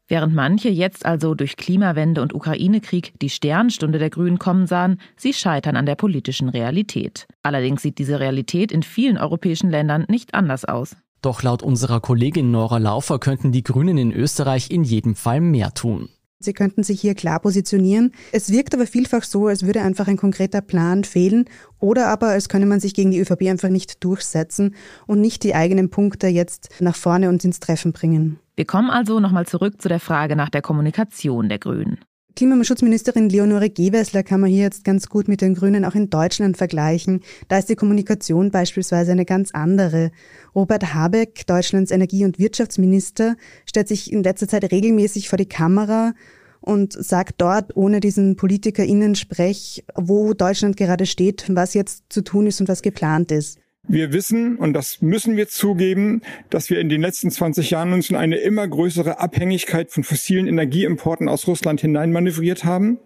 Während 0.10 0.34
manche 0.34 0.70
jetzt 0.70 1.06
also 1.06 1.36
durch 1.36 1.56
Klimawende 1.56 2.24
und 2.24 2.34
Ukraine-Krieg 2.34 3.14
die 3.22 3.30
Sternstunde 3.30 4.00
der 4.00 4.10
Grünen 4.10 4.40
kommen 4.40 4.66
sahen, 4.66 5.00
sie 5.16 5.34
scheitern 5.34 5.76
an 5.76 5.86
der 5.86 5.94
politischen 5.94 6.50
Realität. 6.50 7.28
Allerdings 7.44 7.84
sieht 7.84 8.00
diese 8.00 8.20
Realität 8.20 8.72
in 8.72 8.82
vielen 8.82 9.20
europäischen 9.20 9.70
Ländern 9.70 10.06
nicht 10.10 10.34
anders 10.34 10.66
aus. 10.66 10.96
Doch 11.22 11.44
laut 11.44 11.62
unserer 11.62 12.00
Kollegin 12.00 12.50
Nora 12.50 12.80
Laufer 12.80 13.20
könnten 13.20 13.52
die 13.52 13.64
Grünen 13.64 14.00
in 14.00 14.12
Österreich 14.12 14.72
in 14.72 14.84
jedem 14.84 15.14
Fall 15.16 15.42
mehr 15.42 15.76
tun. 15.76 16.10
Sie 16.42 16.54
könnten 16.54 16.84
sich 16.84 17.02
hier 17.02 17.16
klar 17.16 17.42
positionieren. 17.42 18.14
Es 18.32 18.50
wirkt 18.50 18.74
aber 18.74 18.88
vielfach 18.88 19.24
so, 19.24 19.48
als 19.48 19.66
würde 19.66 19.82
einfach 19.82 20.08
ein 20.08 20.16
konkreter 20.16 20.62
Plan 20.62 21.04
fehlen 21.04 21.46
oder 21.80 22.08
aber 22.08 22.30
als 22.30 22.48
könne 22.48 22.66
man 22.66 22.80
sich 22.80 22.94
gegen 22.94 23.12
die 23.12 23.20
ÖVP 23.20 23.44
einfach 23.50 23.70
nicht 23.70 24.04
durchsetzen 24.06 24.74
und 25.06 25.20
nicht 25.20 25.44
die 25.44 25.54
eigenen 25.54 25.90
Punkte 25.90 26.28
jetzt 26.28 26.70
nach 26.80 26.96
vorne 26.96 27.28
und 27.28 27.44
ins 27.44 27.60
Treffen 27.60 27.92
bringen. 27.92 28.40
Wir 28.60 28.66
kommen 28.66 28.90
also 28.90 29.22
nochmal 29.22 29.46
zurück 29.46 29.82
zu 29.82 29.88
der 29.88 30.02
Frage 30.02 30.36
nach 30.36 30.50
der 30.50 30.62
Kommunikation 30.62 31.48
der 31.48 31.60
Grünen. 31.60 31.98
Klimaschutzministerin 32.36 33.30
Leonore 33.30 33.70
Gewessler 33.70 34.22
kann 34.22 34.42
man 34.42 34.50
hier 34.50 34.64
jetzt 34.64 34.84
ganz 34.84 35.08
gut 35.08 35.30
mit 35.30 35.40
den 35.40 35.56
Grünen 35.56 35.86
auch 35.86 35.96
in 35.96 36.10
Deutschland 36.10 36.58
vergleichen. 36.58 37.22
Da 37.48 37.60
ist 37.60 37.70
die 37.70 37.78
Kommunikation 37.78 38.52
beispielsweise 38.52 39.14
eine 39.14 39.24
ganz 39.24 39.52
andere. 39.52 40.12
Robert 40.54 40.94
Habeck, 40.94 41.48
Deutschlands 41.48 41.90
Energie- 41.90 42.26
und 42.26 42.38
Wirtschaftsminister, 42.38 43.38
stellt 43.66 43.88
sich 43.88 44.12
in 44.12 44.24
letzter 44.24 44.50
Zeit 44.50 44.70
regelmäßig 44.70 45.30
vor 45.30 45.38
die 45.38 45.48
Kamera 45.48 46.12
und 46.60 46.92
sagt 46.92 47.36
dort 47.38 47.78
ohne 47.78 48.02
diesen 48.02 48.36
PolitikerInnen-Sprech, 48.36 49.86
wo 49.96 50.34
Deutschland 50.34 50.76
gerade 50.76 51.06
steht, 51.06 51.46
was 51.48 51.76
jetzt 51.76 52.12
zu 52.12 52.26
tun 52.26 52.46
ist 52.46 52.60
und 52.60 52.68
was 52.68 52.82
geplant 52.82 53.32
ist. 53.32 53.58
Wir 53.92 54.14
wissen, 54.14 54.58
und 54.58 54.74
das 54.74 55.02
müssen 55.02 55.36
wir 55.36 55.48
zugeben, 55.48 56.22
dass 56.52 56.70
wir 56.70 56.80
in 56.80 56.90
den 56.90 57.02
letzten 57.02 57.32
20 57.32 57.72
Jahren 57.72 57.92
uns 57.92 58.12
in 58.12 58.16
eine 58.16 58.36
immer 58.36 58.68
größere 58.68 59.20
Abhängigkeit 59.20 59.90
von 59.90 60.04
fossilen 60.04 60.48
Energieimporten 60.48 61.28
aus 61.28 61.48
Russland 61.48 61.82
hineinmanövriert 61.82 62.66
haben. 62.66 63.00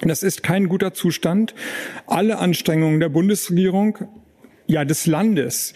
Das 0.00 0.22
ist 0.22 0.42
kein 0.42 0.68
guter 0.68 0.94
Zustand. 0.94 1.54
Alle 2.06 2.38
Anstrengungen 2.38 3.00
der 3.00 3.10
Bundesregierung, 3.10 3.98
ja 4.66 4.86
des 4.86 5.06
Landes, 5.06 5.74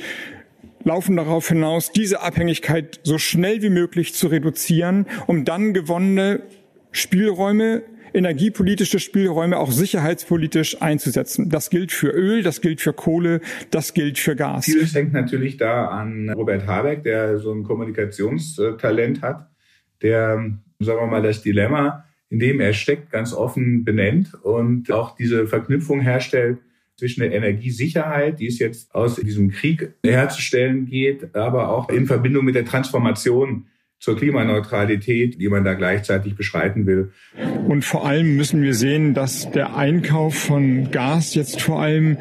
laufen 0.83 1.17
darauf 1.17 1.47
hinaus, 1.49 1.93
diese 1.93 2.23
Abhängigkeit 2.23 3.01
so 3.03 3.19
schnell 3.19 3.61
wie 3.61 3.69
möglich 3.69 4.15
zu 4.15 4.29
reduzieren, 4.29 5.05
um 5.27 5.45
dann 5.45 5.75
gewonnene 5.75 6.43
Spielräume 6.91 7.83
energiepolitische 8.13 8.99
Spielräume 8.99 9.59
auch 9.59 9.71
sicherheitspolitisch 9.71 10.81
einzusetzen. 10.83 11.49
Das 11.49 11.71
gilt 11.71 11.93
für 11.93 12.09
Öl, 12.09 12.43
das 12.43 12.61
gilt 12.61 12.81
für 12.81 12.93
Kohle, 12.93 13.41
das 13.71 13.95
gilt 13.95 14.19
für 14.19 14.37
Gas. 14.37 14.65
Vieles 14.65 14.95
hängt 14.95 15.13
natürlich 15.13 15.57
da 15.57 15.87
an 15.89 16.31
Robert 16.31 16.67
Habeck, 16.67 17.03
der 17.05 17.39
so 17.39 17.53
ein 17.53 17.63
Kommunikationstalent 17.63 19.23
hat, 19.23 19.49
der, 20.03 20.37
sagen 20.81 21.01
wir 21.01 21.07
mal, 21.07 21.23
das 21.23 21.43
Dilemma, 21.43 22.05
in 22.31 22.39
dem 22.39 22.61
er 22.61 22.73
steckt, 22.73 23.11
ganz 23.11 23.33
offen 23.33 23.85
benennt 23.85 24.35
und 24.43 24.91
auch 24.93 25.17
diese 25.17 25.47
Verknüpfung 25.47 26.01
herstellt 26.01 26.59
zwischen 26.97 27.21
der 27.21 27.33
Energiesicherheit, 27.33 28.41
die 28.41 28.49
es 28.49 28.59
jetzt 28.59 28.95
aus 28.95 29.17
diesem 29.17 29.51
Krieg 29.51 29.95
herzustellen 30.05 30.87
geht, 30.87 31.35
aber 31.35 31.69
auch 31.69 31.89
in 31.89 32.07
Verbindung 32.07 32.45
mit 32.45 32.57
der 32.57 32.65
Transformation 32.65 33.67
zur 34.01 34.17
Klimaneutralität, 34.17 35.41
die 35.41 35.49
man 35.49 35.65
da 35.65 35.75
gleichzeitig 35.75 36.37
beschreiten 36.37 36.87
will. 36.87 37.13
Und 37.67 37.85
vor 37.85 38.07
allem 38.07 38.37
müssen 38.37 38.63
wir 38.63 38.75
sehen, 38.75 39.13
dass 39.13 39.51
der 39.51 39.77
Einkauf 39.77 40.37
von 40.37 40.91
Gas 40.91 41.35
jetzt 41.35 41.61
vor 41.61 41.81
allem 41.81 42.17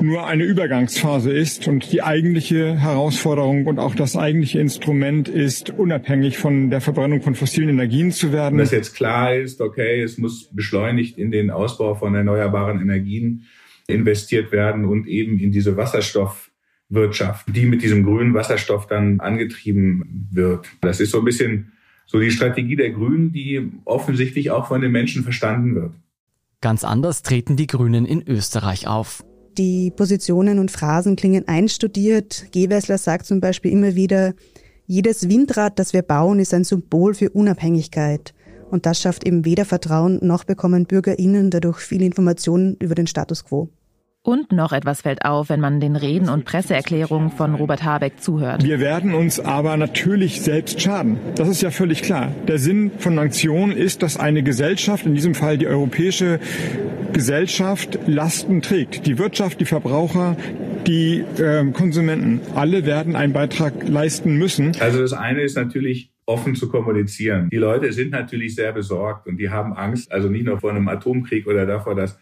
nur 0.00 0.26
eine 0.26 0.44
Übergangsphase 0.44 1.32
ist 1.32 1.66
und 1.66 1.92
die 1.92 2.02
eigentliche 2.02 2.78
Herausforderung 2.78 3.66
und 3.66 3.78
auch 3.78 3.94
das 3.94 4.16
eigentliche 4.16 4.60
Instrument 4.60 5.28
ist, 5.28 5.70
unabhängig 5.70 6.36
von 6.36 6.70
der 6.70 6.80
Verbrennung 6.80 7.22
von 7.22 7.34
fossilen 7.34 7.70
Energien 7.70 8.12
zu 8.12 8.32
werden. 8.32 8.58
Dass 8.58 8.70
jetzt 8.70 8.94
klar 8.94 9.34
ist, 9.34 9.60
okay, 9.60 10.02
es 10.02 10.18
muss 10.18 10.50
beschleunigt 10.52 11.18
in 11.18 11.30
den 11.30 11.50
Ausbau 11.50 11.94
von 11.94 12.14
erneuerbaren 12.14 12.80
Energien 12.80 13.46
investiert 13.86 14.52
werden 14.52 14.84
und 14.84 15.06
eben 15.06 15.38
in 15.38 15.52
diese 15.52 15.76
Wasserstoff 15.76 16.50
Wirtschaft, 16.88 17.46
die 17.54 17.66
mit 17.66 17.82
diesem 17.82 18.04
grünen 18.04 18.34
Wasserstoff 18.34 18.86
dann 18.86 19.20
angetrieben 19.20 20.28
wird. 20.30 20.66
Das 20.80 21.00
ist 21.00 21.10
so 21.10 21.18
ein 21.18 21.24
bisschen 21.24 21.72
so 22.06 22.18
die 22.18 22.30
Strategie 22.30 22.76
der 22.76 22.90
Grünen, 22.90 23.32
die 23.32 23.70
offensichtlich 23.84 24.50
auch 24.50 24.68
von 24.68 24.80
den 24.80 24.92
Menschen 24.92 25.22
verstanden 25.22 25.74
wird. 25.74 25.92
Ganz 26.60 26.82
anders 26.82 27.22
treten 27.22 27.56
die 27.56 27.66
Grünen 27.66 28.06
in 28.06 28.26
Österreich 28.26 28.88
auf. 28.88 29.24
Die 29.58 29.92
Positionen 29.94 30.58
und 30.58 30.70
Phrasen 30.70 31.16
klingen 31.16 31.46
einstudiert. 31.46 32.46
Gewessler 32.52 32.96
sagt 32.96 33.26
zum 33.26 33.40
Beispiel 33.40 33.72
immer 33.72 33.94
wieder, 33.94 34.34
jedes 34.86 35.28
Windrad, 35.28 35.78
das 35.78 35.92
wir 35.92 36.02
bauen, 36.02 36.40
ist 36.40 36.54
ein 36.54 36.64
Symbol 36.64 37.12
für 37.12 37.30
Unabhängigkeit. 37.30 38.34
Und 38.70 38.86
das 38.86 39.00
schafft 39.00 39.26
eben 39.26 39.44
weder 39.44 39.64
Vertrauen 39.64 40.18
noch 40.22 40.44
bekommen 40.44 40.86
BürgerInnen 40.86 41.50
dadurch 41.50 41.78
viel 41.78 42.02
Informationen 42.02 42.76
über 42.80 42.94
den 42.94 43.06
Status 43.06 43.44
quo. 43.44 43.68
Und 44.22 44.52
noch 44.52 44.72
etwas 44.72 45.02
fällt 45.02 45.24
auf, 45.24 45.48
wenn 45.48 45.60
man 45.60 45.80
den 45.80 45.96
Reden 45.96 46.28
und 46.28 46.44
Presseerklärungen 46.44 47.30
von 47.30 47.54
Robert 47.54 47.84
Habeck 47.84 48.20
zuhört. 48.20 48.64
Wir 48.64 48.80
werden 48.80 49.14
uns 49.14 49.38
aber 49.38 49.76
natürlich 49.76 50.42
selbst 50.42 50.80
schaden. 50.80 51.18
Das 51.36 51.48
ist 51.48 51.62
ja 51.62 51.70
völlig 51.70 52.02
klar. 52.02 52.32
Der 52.46 52.58
Sinn 52.58 52.90
von 52.98 53.14
Sanktionen 53.14 53.76
ist, 53.76 54.02
dass 54.02 54.18
eine 54.18 54.42
Gesellschaft, 54.42 55.06
in 55.06 55.14
diesem 55.14 55.34
Fall 55.34 55.56
die 55.56 55.66
europäische 55.66 56.40
Gesellschaft, 57.12 57.98
Lasten 58.06 58.60
trägt. 58.60 59.06
Die 59.06 59.18
Wirtschaft, 59.18 59.60
die 59.60 59.64
Verbraucher, 59.64 60.36
die 60.86 61.24
äh, 61.38 61.64
Konsumenten. 61.72 62.40
Alle 62.54 62.86
werden 62.86 63.14
einen 63.14 63.32
Beitrag 63.32 63.88
leisten 63.88 64.36
müssen. 64.36 64.72
Also 64.80 65.00
das 65.00 65.12
eine 65.12 65.42
ist 65.42 65.56
natürlich 65.56 66.10
offen 66.26 66.54
zu 66.56 66.68
kommunizieren. 66.68 67.48
Die 67.50 67.56
Leute 67.56 67.92
sind 67.92 68.10
natürlich 68.10 68.54
sehr 68.54 68.72
besorgt 68.72 69.26
und 69.26 69.38
die 69.38 69.48
haben 69.48 69.72
Angst, 69.72 70.12
also 70.12 70.28
nicht 70.28 70.44
nur 70.44 70.60
vor 70.60 70.70
einem 70.70 70.88
Atomkrieg 70.88 71.46
oder 71.46 71.64
davor, 71.64 71.94
dass 71.94 72.18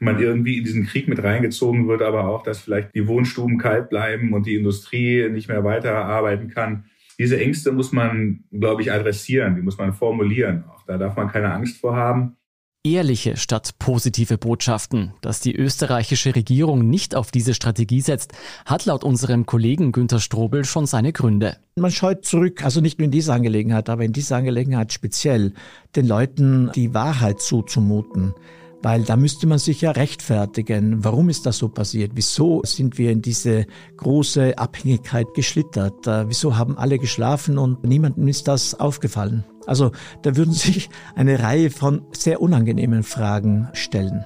man 0.00 0.18
irgendwie 0.18 0.58
in 0.58 0.64
diesen 0.64 0.86
Krieg 0.86 1.08
mit 1.08 1.22
reingezogen 1.22 1.88
wird, 1.88 2.02
aber 2.02 2.28
auch, 2.28 2.42
dass 2.42 2.60
vielleicht 2.60 2.94
die 2.94 3.06
Wohnstuben 3.06 3.58
kalt 3.58 3.90
bleiben 3.90 4.32
und 4.32 4.46
die 4.46 4.54
Industrie 4.54 5.28
nicht 5.28 5.48
mehr 5.48 5.64
weiterarbeiten 5.64 6.48
kann. 6.48 6.84
Diese 7.18 7.40
Ängste 7.40 7.72
muss 7.72 7.92
man, 7.92 8.44
glaube 8.52 8.82
ich, 8.82 8.92
adressieren, 8.92 9.56
die 9.56 9.62
muss 9.62 9.78
man 9.78 9.92
formulieren. 9.92 10.64
Auch 10.68 10.84
da 10.86 10.98
darf 10.98 11.16
man 11.16 11.28
keine 11.28 11.52
Angst 11.52 11.80
vor 11.80 11.96
haben. 11.96 12.36
Ehrliche 12.84 13.36
statt 13.36 13.74
positive 13.80 14.38
Botschaften. 14.38 15.12
Dass 15.20 15.40
die 15.40 15.54
österreichische 15.54 16.36
Regierung 16.36 16.88
nicht 16.88 17.16
auf 17.16 17.32
diese 17.32 17.54
Strategie 17.54 18.00
setzt, 18.00 18.32
hat 18.64 18.86
laut 18.86 19.02
unserem 19.02 19.46
Kollegen 19.46 19.90
Günter 19.90 20.20
Strobel 20.20 20.64
schon 20.64 20.86
seine 20.86 21.12
Gründe. 21.12 21.56
Man 21.74 21.90
scheut 21.90 22.24
zurück, 22.24 22.64
also 22.64 22.80
nicht 22.80 22.98
nur 22.98 23.06
in 23.06 23.10
dieser 23.10 23.34
Angelegenheit, 23.34 23.88
aber 23.88 24.04
in 24.04 24.12
dieser 24.12 24.36
Angelegenheit 24.36 24.92
speziell, 24.92 25.54
den 25.96 26.06
Leuten 26.06 26.70
die 26.74 26.94
Wahrheit 26.94 27.40
zuzumuten. 27.40 28.34
Weil 28.82 29.02
da 29.02 29.16
müsste 29.16 29.46
man 29.46 29.58
sich 29.58 29.80
ja 29.80 29.90
rechtfertigen, 29.90 31.04
warum 31.04 31.28
ist 31.28 31.46
das 31.46 31.58
so 31.58 31.68
passiert? 31.68 32.12
Wieso 32.14 32.62
sind 32.64 32.96
wir 32.96 33.10
in 33.10 33.22
diese 33.22 33.66
große 33.96 34.56
Abhängigkeit 34.56 35.26
geschlittert? 35.34 36.06
Äh, 36.06 36.28
wieso 36.28 36.56
haben 36.56 36.78
alle 36.78 36.98
geschlafen 36.98 37.58
und 37.58 37.82
niemandem 37.84 38.28
ist 38.28 38.46
das 38.46 38.78
aufgefallen? 38.78 39.44
Also 39.66 39.90
da 40.22 40.36
würden 40.36 40.52
sich 40.52 40.90
eine 41.16 41.42
Reihe 41.42 41.70
von 41.70 42.02
sehr 42.12 42.40
unangenehmen 42.40 43.02
Fragen 43.02 43.68
stellen. 43.72 44.24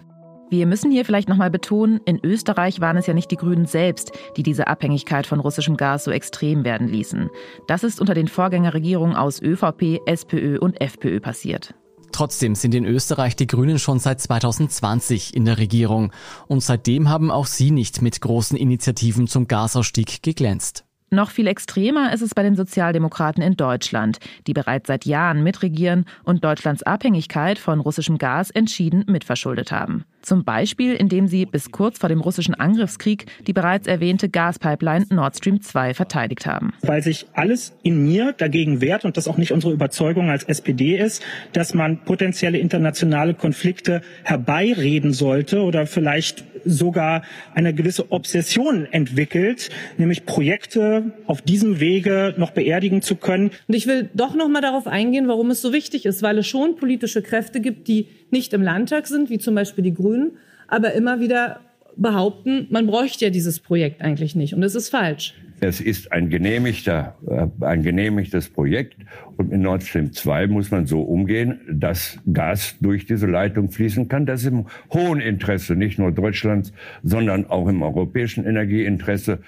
Wir 0.51 0.67
müssen 0.67 0.91
hier 0.91 1.07
vielleicht 1.07 1.31
nochmal 1.31 1.51
betonen, 1.51 1.99
in 2.05 2.21
Österreich 2.23 2.83
waren 2.83 2.99
es 2.99 3.07
ja 3.07 3.15
nicht 3.15 3.31
die 3.31 3.37
Grünen 3.37 3.65
selbst, 3.65 4.13
die 4.37 4.43
diese 4.43 4.67
Abhängigkeit 4.67 5.27
von 5.27 5.41
russischem 5.41 5.79
Gas 5.79 6.05
so 6.05 6.11
extrem 6.11 6.63
werden 6.63 6.89
ließen. 6.89 7.31
Das 7.69 7.85
ist 7.85 8.03
unter 8.03 8.13
den 8.13 8.29
Vorgängerregierungen 8.29 9.17
aus 9.17 9.41
ÖVP, 9.41 10.03
SPÖ 10.05 10.59
und 10.59 10.79
FPÖ 10.79 11.21
passiert. 11.21 11.75
Trotzdem 12.13 12.55
sind 12.55 12.75
in 12.75 12.85
Österreich 12.85 13.37
die 13.37 13.47
Grünen 13.47 13.79
schon 13.79 13.99
seit 13.99 14.21
2020 14.21 15.35
in 15.35 15.45
der 15.45 15.59
Regierung 15.59 16.13
und 16.47 16.63
seitdem 16.63 17.09
haben 17.09 17.31
auch 17.31 17.47
sie 17.47 17.71
nicht 17.71 18.03
mit 18.03 18.21
großen 18.21 18.57
Initiativen 18.57 19.27
zum 19.27 19.49
Gasausstieg 19.49 20.23
geglänzt. 20.23 20.85
Noch 21.13 21.31
viel 21.31 21.47
extremer 21.47 22.13
ist 22.15 22.23
es 22.23 22.35
bei 22.35 22.43
den 22.43 22.57
Sozialdemokraten 22.57 23.43
in 23.43 23.55
Deutschland, 23.55 24.19
die 24.47 24.55
bereits 24.55 24.87
seit 24.87 25.05
Jahren 25.05 25.43
mitregieren 25.43 26.07
und 26.25 26.43
Deutschlands 26.43 26.83
Abhängigkeit 26.83 27.59
von 27.59 27.81
russischem 27.81 28.17
Gas 28.17 28.51
entschieden 28.51 29.05
mitverschuldet 29.07 29.73
haben. 29.73 30.07
Zum 30.23 30.45
Beispiel, 30.45 30.95
indem 30.95 31.27
sie 31.27 31.47
bis 31.47 31.71
kurz 31.71 31.99
vor 31.99 32.09
dem 32.09 32.21
russischen 32.21 32.55
Angriffskrieg 32.55 33.27
die 33.47 33.53
bereits 33.53 33.87
erwähnte 33.87 34.29
Gaspipeline 34.29 35.07
Nord 35.11 35.37
Stream 35.37 35.61
2 35.61 35.95
verteidigt 35.95 36.47
haben. 36.47 36.73
Weil 36.83 37.03
sich 37.03 37.27
alles 37.35 37.75
in 37.83 38.05
mir 38.05 38.33
dagegen 38.33 38.81
wehrt 38.81 39.05
und 39.05 39.17
das 39.17 39.29
auch 39.29 39.37
nicht 39.37 39.53
unsere 39.53 39.73
Überzeugung 39.73 40.31
als 40.31 40.45
SPD 40.45 40.97
ist, 40.97 41.23
dass 41.53 41.75
man 41.75 42.05
potenzielle 42.05 42.59
internationale 42.59 43.35
Konflikte 43.35 44.03
herbeireden 44.23 45.13
sollte 45.13 45.63
oder 45.63 45.87
vielleicht 45.87 46.45
sogar 46.65 47.23
eine 47.55 47.75
gewisse 47.75 48.13
Obsession 48.13 48.87
entwickelt, 48.91 49.71
nämlich 49.99 50.27
Projekte 50.27 51.13
auf 51.27 51.43
diesem 51.43 51.81
Wege 51.81 52.35
noch 52.37 52.53
beerdigen 52.53 53.03
zu 53.03 53.17
können. 53.17 53.51
Und 53.67 53.75
ich 53.75 53.87
will 53.87 54.11
doch 54.15 54.35
noch 54.35 54.49
mal 54.49 54.61
darauf 54.61 54.87
eingehen, 54.87 55.29
warum 55.29 55.51
es 55.51 55.61
so 55.61 55.73
wichtig 55.73 56.07
ist, 56.07 56.23
weil 56.23 56.39
es 56.39 56.47
schon 56.47 56.77
politische 56.77 57.23
Kräfte 57.23 57.61
gibt, 57.61 57.89
die 57.89 58.07
nicht 58.33 58.53
im 58.53 58.63
Landtag 58.63 59.07
sind, 59.07 59.31
wie 59.31 59.39
zum 59.39 59.55
Beispiel 59.55 59.85
die 59.85 59.95
Grünen, 59.95 60.33
aber 60.69 60.93
immer 60.93 61.21
wieder 61.21 61.61
behaupten, 61.97 62.67
man 62.71 62.87
bräuchte 62.87 63.27
ja 63.27 63.31
dieses 63.31 63.61
Projekt 63.61 64.01
eigentlich 64.01 64.35
nicht. 64.35 64.55
Und 64.55 64.63
es 64.63 64.75
ist 64.75 64.89
falsch. 64.89 65.35
Es 65.61 65.81
ist 65.81 66.11
ein 66.11 66.29
genehmigter, 66.29 67.17
äh, 67.29 67.47
ein 67.65 67.83
genehmigtes 67.83 68.49
Projekt. 68.49 68.97
Und 69.37 69.51
mit 69.51 69.61
Nord 69.61 69.83
Stream 69.85 70.13
2 70.13 70.49
muss 70.49 70.71
man 70.71 70.87
so 70.87 71.03
umgehen, 71.03 71.61
dass 71.71 72.19
Gas 72.33 72.77
durch 72.81 73.07
diese 73.07 73.27
Leitung 73.27 73.71
fließen 73.71 74.09
kann. 74.09 74.27
Das 74.27 74.41
ist 74.41 74.49
im 74.49 74.67
hohen 74.93 75.21
Interesse 75.21 75.77
nicht 75.77 75.99
nur 75.99 76.11
Deutschlands, 76.11 76.73
sondern 77.05 77.47
auch 77.47 77.69
im 77.69 77.83
europäischen 77.83 78.45
Energieinteresse. 78.45 79.39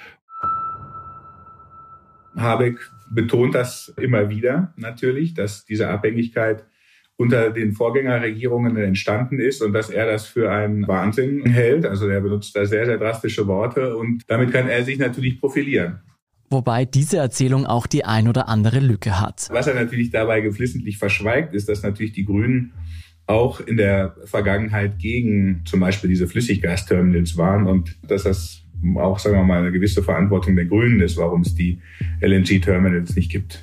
Habeck 2.36 2.78
betont 3.10 3.54
das 3.54 3.92
immer 4.00 4.28
wieder 4.28 4.72
natürlich, 4.76 5.34
dass 5.34 5.64
diese 5.64 5.88
Abhängigkeit 5.88 6.64
unter 7.16 7.50
den 7.50 7.72
Vorgängerregierungen 7.72 8.77
entstanden 8.77 9.38
ist 9.38 9.62
und 9.62 9.72
dass 9.72 9.90
er 9.90 10.07
das 10.07 10.27
für 10.27 10.50
einen 10.50 10.87
Wahnsinn 10.88 11.44
hält. 11.46 11.87
Also 11.87 12.09
er 12.09 12.20
benutzt 12.20 12.57
da 12.57 12.66
sehr, 12.66 12.87
sehr 12.87 12.98
drastische 12.98 13.46
Worte 13.46 13.96
und 13.96 14.22
damit 14.27 14.53
kann 14.53 14.68
er 14.68 14.83
sich 14.83 14.98
natürlich 14.98 15.40
profilieren. 15.40 16.00
Wobei 16.50 16.85
diese 16.85 17.18
Erzählung 17.18 17.66
auch 17.66 17.87
die 17.87 18.05
ein 18.05 18.29
oder 18.29 18.48
andere 18.48 18.81
Lücke 18.81 19.20
hat. 19.20 19.48
Was 19.50 19.66
er 19.66 19.74
natürlich 19.74 20.11
dabei 20.11 20.40
geflissentlich 20.40 20.98
verschweigt, 20.98 21.55
ist, 21.55 21.68
dass 21.68 21.83
natürlich 21.83 22.12
die 22.12 22.24
Grünen 22.24 22.72
auch 23.27 23.61
in 23.61 23.77
der 23.77 24.16
Vergangenheit 24.24 24.98
gegen 24.98 25.62
zum 25.64 25.81
Beispiel 25.81 26.11
diese 26.11 26.27
Flüssiggasterminals 26.27 27.37
waren 27.38 27.66
und 27.66 27.96
dass 28.07 28.24
das 28.24 28.62
auch, 28.96 29.18
sagen 29.18 29.37
wir 29.37 29.44
mal, 29.44 29.61
eine 29.61 29.72
gewisse 29.72 30.03
Verantwortung 30.03 30.57
der 30.57 30.66
Grünen 30.66 31.00
ist, 31.00 31.16
warum 31.16 31.40
es 31.40 31.55
die 31.55 31.81
LNG-Terminals 32.20 33.16
nicht 33.16 33.31
gibt. 33.31 33.62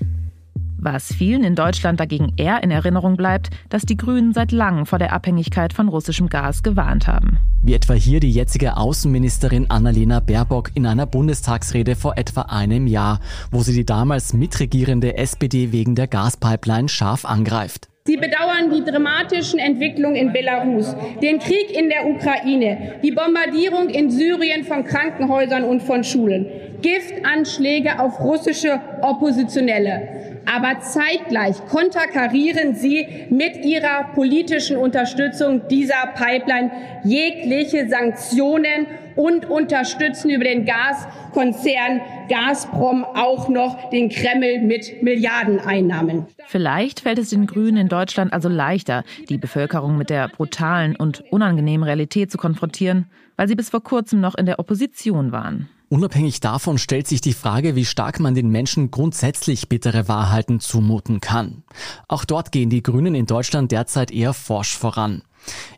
Was 0.84 1.14
vielen 1.14 1.44
in 1.44 1.54
Deutschland 1.54 2.00
dagegen 2.00 2.34
eher 2.38 2.64
in 2.64 2.72
Erinnerung 2.72 3.16
bleibt, 3.16 3.52
dass 3.70 3.84
die 3.84 3.98
Grünen 3.98 4.34
seit 4.34 4.52
langem 4.52 4.88
vor 4.88 4.98
der 4.98 5.14
Abhängigkeit 5.14 5.74
von 5.74 5.88
russischem 5.88 6.28
Gas 6.28 6.64
gewarnt 6.64 7.06
haben. 7.06 7.38
Wie 7.62 7.76
etwa 7.76 7.94
hier 7.94 8.20
die 8.20 8.32
jetzige 8.32 8.78
Außenministerin 8.78 9.70
Annalena 9.70 10.20
Baerbock 10.20 10.72
in 10.74 10.88
einer 10.88 11.06
Bundestagsrede 11.06 11.96
vor 11.96 12.18
etwa 12.18 12.42
einem 12.50 12.88
Jahr, 12.88 13.20
wo 13.52 13.62
sie 13.62 13.74
die 13.74 13.86
damals 13.86 14.34
mitregierende 14.34 15.18
SPD 15.18 15.72
wegen 15.72 15.94
der 15.94 16.08
Gaspipeline 16.08 16.90
scharf 16.90 17.26
angreift. 17.26 17.88
Sie 18.06 18.18
bedauern 18.18 18.72
die 18.74 18.84
dramatischen 18.84 19.60
Entwicklungen 19.60 20.16
in 20.16 20.34
Belarus, 20.34 20.96
den 21.22 21.38
Krieg 21.38 21.70
in 21.70 21.90
der 21.90 22.08
Ukraine, 22.08 22.96
die 23.04 23.12
Bombardierung 23.12 23.90
in 23.90 24.10
Syrien 24.10 24.64
von 24.64 24.84
Krankenhäusern 24.84 25.64
und 25.64 25.84
von 25.84 26.04
Schulen, 26.04 26.48
Giftanschläge 26.82 28.00
auf 28.00 28.20
russische 28.20 28.80
Oppositionelle 29.02 30.32
aber 30.46 30.80
zeitgleich 30.80 31.66
konterkarieren 31.68 32.76
sie 32.76 33.08
mit 33.30 33.64
ihrer 33.64 34.06
politischen 34.16 34.78
Unterstützung 34.78 35.68
dieser 35.68 36.08
Pipeline 36.16 36.72
jegliche 37.04 37.88
Sanktionen 37.88 38.88
und 39.16 39.46
unterstützen 39.46 40.30
über 40.30 40.46
den 40.46 40.66
Gaskonzern 40.66 42.02
Gazprom 42.30 43.04
auch 43.04 43.50
noch 43.50 43.90
den 43.90 44.10
Kreml 44.10 44.62
mit 44.62 45.04
Milliardeneinnahmen. 45.04 46.28
Vielleicht 46.48 47.02
fällt 47.02 47.20
es 47.20 47.30
den 47.30 47.46
Grünen 47.46 47.78
in 47.78 47.90
Deutschland 47.90 48.34
also 48.34 48.50
leichter, 48.50 49.04
die 49.30 49.38
Bevölkerung 49.38 49.98
mit 49.98 50.10
der 50.10 50.30
brutalen 50.30 50.96
und 50.96 51.24
unangenehmen 51.30 51.84
Realität 51.84 52.32
zu 52.32 52.38
konfrontieren, 52.38 53.06
weil 53.36 53.48
sie 53.48 53.56
bis 53.56 53.70
vor 53.70 53.84
kurzem 53.84 54.22
noch 54.22 54.36
in 54.36 54.46
der 54.46 54.60
Opposition 54.60 55.32
waren. 55.32 55.70
Unabhängig 55.92 56.40
davon 56.40 56.78
stellt 56.78 57.06
sich 57.06 57.20
die 57.20 57.34
Frage, 57.34 57.76
wie 57.76 57.84
stark 57.84 58.22
man 58.22 58.34
den 58.34 58.50
Menschen 58.50 58.92
grundsätzlich 58.92 59.68
bittere 59.68 60.08
Wahrheiten 60.08 60.62
zumuten 60.62 61.20
kann. 61.20 61.64
Auch 62.08 62.24
dort 62.24 62.54
gehen 62.54 62.70
die 62.70 62.82
Grünen 62.82 63.14
in 63.14 63.26
Deutschland 63.26 63.74
derzeit 63.74 64.10
eher 64.10 64.34
forsch 64.34 64.78
voran. 64.78 65.22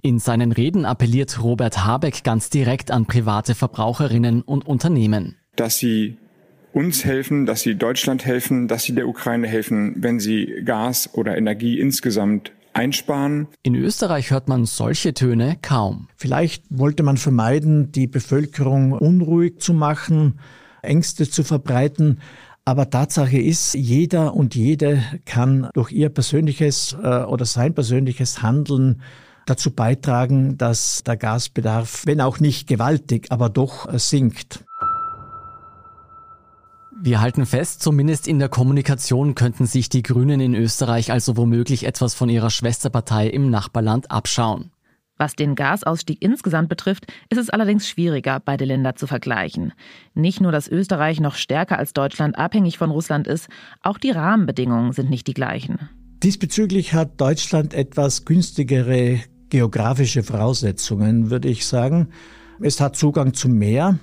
In 0.04 0.19
seinen 0.19 0.52
Reden 0.52 0.86
appelliert 0.86 1.41
Robert 1.41 1.84
Habeck 1.84 2.23
ganz 2.23 2.52
direkt 2.52 2.91
an 2.91 3.08
private 3.08 3.56
Verbraucherinnen 3.56 4.43
und 4.43 4.67
Unternehmen. 4.67 5.36
Dass 5.56 5.80
sie 5.80 6.17
uns 6.73 7.06
helfen, 7.06 7.47
dass 7.47 7.62
sie 7.62 7.73
Deutschland 7.73 8.23
helfen, 8.23 8.67
dass 8.67 8.84
sie 8.84 8.93
der 8.93 9.08
Ukraine 9.08 9.47
helfen, 9.47 9.95
wenn 9.97 10.19
sie 10.19 10.62
Gas 10.63 11.10
oder 11.13 11.36
Energie 11.36 11.80
insgesamt 11.80 12.52
einsparen. 12.74 13.48
In 13.64 13.76
Österreich 13.76 14.32
hört 14.32 14.48
man 14.48 14.66
solche 14.66 15.14
Töne 15.14 15.58
kaum. 15.62 16.08
Vielleicht 16.16 16.66
wollte 16.70 17.04
man 17.04 17.18
vermeiden, 17.18 17.92
die 17.92 18.08
Bevölkerung 18.08 18.94
unruhig 18.94 19.60
zu 19.60 19.74
machen, 19.74 20.40
Ängste 20.82 21.30
zu 21.30 21.44
verbreiten. 21.44 22.20
Aber 22.66 22.90
Tatsache 22.90 23.40
ist, 23.40 23.74
jeder 23.74 24.34
und 24.34 24.56
jede 24.56 25.04
kann 25.26 25.70
durch 25.74 25.92
ihr 25.92 26.10
persönliches 26.10 26.96
äh, 27.02 27.24
oder 27.24 27.46
sein 27.46 27.74
persönliches 27.74 28.42
Handeln 28.42 29.02
dazu 29.46 29.72
beitragen, 29.72 30.58
dass 30.58 31.04
der 31.04 31.18
Gasbedarf, 31.18 32.04
wenn 32.06 32.22
auch 32.22 32.40
nicht 32.40 32.68
gewaltig, 32.68 33.28
aber 33.32 33.50
doch 33.50 33.92
äh, 33.92 34.00
sinkt. 34.00 34.64
Wir 37.06 37.20
halten 37.20 37.46
fest, 37.46 37.82
zumindest 37.82 38.30
in 38.30 38.39
der 38.39 38.48
Kommunikation 38.48 39.36
könnten 39.36 39.66
sich 39.66 39.89
die 39.89 40.04
Grünen 40.04 40.39
in 40.39 40.56
Österreich 40.56 41.12
also 41.12 41.36
womöglich 41.36 41.86
etwas 41.86 42.13
von 42.13 42.30
ihrer 42.30 42.50
Schwesterpartei 42.50 43.28
im 43.28 43.50
Nachbarland 43.50 44.10
abschauen. 44.10 44.72
Was 45.18 45.36
den 45.36 45.56
Gasausstieg 45.56 46.22
insgesamt 46.22 46.70
betrifft, 46.70 47.08
ist 47.30 47.39
es 47.39 47.50
allerdings 47.50 47.89
schwieriger, 47.89 48.39
beide 48.39 48.63
Länder 48.63 48.96
zu 48.96 49.06
vergleichen. 49.06 49.74
Nicht 50.13 50.39
nur, 50.39 50.54
dass 50.54 50.70
Österreich 50.70 51.20
noch 51.20 51.36
stärker 51.36 51.78
als 51.78 51.92
Deutschland 51.92 52.38
abhängig 52.38 52.78
von 52.78 52.89
Russland 52.89 53.28
ist, 53.28 53.50
auch 53.82 53.98
die 53.98 54.12
Rahmenbedingungen 54.12 54.94
sind 54.94 55.10
nicht 55.10 55.28
die 55.28 55.34
gleichen. 55.34 55.89
Diesbezüglich 56.24 56.94
hat 56.94 57.20
Deutschland 57.20 57.74
etwas 57.74 58.24
günstigere 58.24 59.20
geografische 59.50 60.24
Voraussetzungen, 60.24 61.30
würde 61.30 61.50
ich 61.50 61.66
sagen. 61.66 62.08
Es 62.62 62.80
hat 62.80 62.96
Zugang 62.96 63.34
zum 63.34 63.58
Meer, 63.58 64.00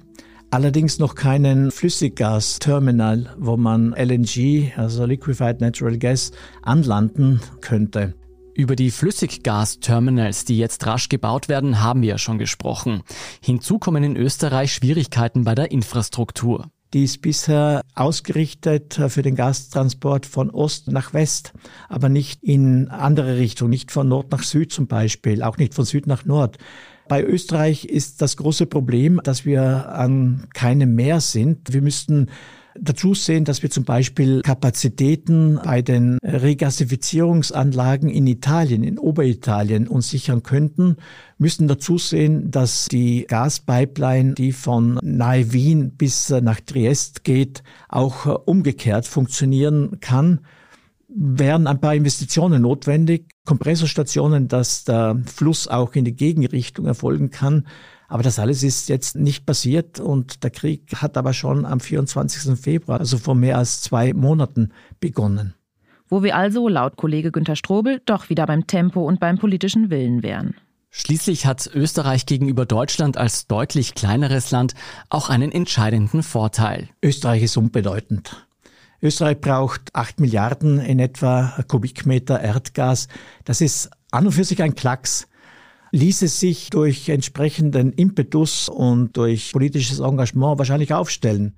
allerdings 0.50 0.98
noch 0.98 1.14
keinen 1.14 1.70
Flüssiggas-Terminal, 1.70 3.34
wo 3.38 3.56
man 3.56 3.92
LNG, 3.92 4.72
also 4.76 5.04
Liquefied 5.04 5.60
Natural 5.60 5.98
Gas, 5.98 6.32
anlanden 6.62 7.40
könnte. 7.60 8.14
Über 8.54 8.76
die 8.76 8.90
Flüssiggas-Terminals, 8.90 10.44
die 10.44 10.58
jetzt 10.58 10.84
rasch 10.86 11.08
gebaut 11.08 11.48
werden, 11.48 11.80
haben 11.80 12.02
wir 12.02 12.10
ja 12.10 12.18
schon 12.18 12.38
gesprochen. 12.38 13.02
Hinzu 13.42 13.78
kommen 13.78 14.02
in 14.02 14.16
Österreich 14.16 14.74
Schwierigkeiten 14.74 15.44
bei 15.44 15.54
der 15.54 15.70
Infrastruktur. 15.70 16.70
Die 16.92 17.04
ist 17.04 17.22
bisher 17.22 17.82
ausgerichtet 17.94 19.00
für 19.08 19.22
den 19.22 19.36
Gastransport 19.36 20.26
von 20.26 20.50
Ost 20.50 20.88
nach 20.90 21.14
West, 21.14 21.52
aber 21.88 22.08
nicht 22.08 22.42
in 22.42 22.88
andere 22.88 23.36
Richtung, 23.36 23.70
nicht 23.70 23.92
von 23.92 24.08
Nord 24.08 24.32
nach 24.32 24.42
Süd 24.42 24.72
zum 24.72 24.88
Beispiel, 24.88 25.44
auch 25.44 25.56
nicht 25.56 25.74
von 25.74 25.84
Süd 25.84 26.08
nach 26.08 26.24
Nord. 26.24 26.58
Bei 27.08 27.22
Österreich 27.22 27.84
ist 27.84 28.22
das 28.22 28.36
große 28.36 28.66
Problem, 28.66 29.20
dass 29.22 29.44
wir 29.44 29.88
an 29.92 30.48
keinem 30.54 30.94
Meer 30.94 31.20
sind. 31.20 31.72
Wir 31.72 31.82
müssten 31.82 32.28
dazu 32.80 33.14
sehen, 33.14 33.44
dass 33.44 33.62
wir 33.62 33.70
zum 33.70 33.84
Beispiel 33.84 34.42
Kapazitäten 34.42 35.60
bei 35.62 35.82
den 35.82 36.18
Regasifizierungsanlagen 36.22 38.08
in 38.08 38.26
Italien, 38.26 38.82
in 38.82 38.98
Oberitalien 38.98 39.88
uns 39.88 40.10
sichern 40.10 40.42
könnten, 40.42 40.96
müssen 41.38 41.68
dazu 41.68 41.98
sehen, 41.98 42.50
dass 42.50 42.86
die 42.86 43.26
Gaspipeline, 43.28 44.34
die 44.34 44.52
von 44.52 44.98
nahe 45.02 45.52
Wien 45.52 45.92
bis 45.96 46.30
nach 46.30 46.60
Triest 46.60 47.24
geht, 47.24 47.62
auch 47.88 48.46
umgekehrt 48.46 49.06
funktionieren 49.06 50.00
kann 50.00 50.40
wären 51.14 51.66
ein 51.66 51.80
paar 51.80 51.94
Investitionen 51.94 52.62
notwendig. 52.62 53.26
Kompressorstationen, 53.44 54.48
dass 54.48 54.84
der 54.84 55.20
Fluss 55.26 55.66
auch 55.66 55.94
in 55.94 56.04
die 56.04 56.14
Gegenrichtung 56.14 56.86
erfolgen 56.86 57.30
kann. 57.30 57.66
Aber 58.10 58.24
das 58.24 58.40
alles 58.40 58.64
ist 58.64 58.88
jetzt 58.88 59.14
nicht 59.14 59.46
passiert 59.46 60.00
und 60.00 60.42
der 60.42 60.50
Krieg 60.50 60.96
hat 60.96 61.16
aber 61.16 61.32
schon 61.32 61.64
am 61.64 61.78
24. 61.78 62.58
Februar, 62.58 62.98
also 62.98 63.18
vor 63.18 63.36
mehr 63.36 63.56
als 63.56 63.82
zwei 63.82 64.12
Monaten, 64.12 64.72
begonnen. 64.98 65.54
Wo 66.08 66.24
wir 66.24 66.34
also, 66.36 66.68
laut 66.68 66.96
Kollege 66.96 67.30
Günter 67.30 67.54
Strobel, 67.54 68.02
doch 68.04 68.28
wieder 68.28 68.46
beim 68.46 68.66
Tempo 68.66 69.06
und 69.06 69.20
beim 69.20 69.38
politischen 69.38 69.90
Willen 69.90 70.24
wären. 70.24 70.56
Schließlich 70.90 71.46
hat 71.46 71.70
Österreich 71.72 72.26
gegenüber 72.26 72.66
Deutschland 72.66 73.16
als 73.16 73.46
deutlich 73.46 73.94
kleineres 73.94 74.50
Land 74.50 74.74
auch 75.08 75.30
einen 75.30 75.52
entscheidenden 75.52 76.24
Vorteil. 76.24 76.88
Österreich 77.00 77.44
ist 77.44 77.56
unbedeutend. 77.56 78.44
Österreich 79.00 79.40
braucht 79.40 79.94
acht 79.94 80.18
Milliarden 80.18 80.80
in 80.80 80.98
etwa 80.98 81.54
Kubikmeter 81.68 82.40
Erdgas. 82.40 83.06
Das 83.44 83.60
ist 83.60 83.88
an 84.10 84.26
und 84.26 84.32
für 84.32 84.42
sich 84.42 84.60
ein 84.64 84.74
Klacks 84.74 85.28
ließe 85.92 86.28
sich 86.28 86.70
durch 86.70 87.08
entsprechenden 87.08 87.92
Impetus 87.92 88.68
und 88.68 89.16
durch 89.16 89.52
politisches 89.52 90.00
Engagement 90.00 90.58
wahrscheinlich 90.58 90.94
aufstellen. 90.94 91.54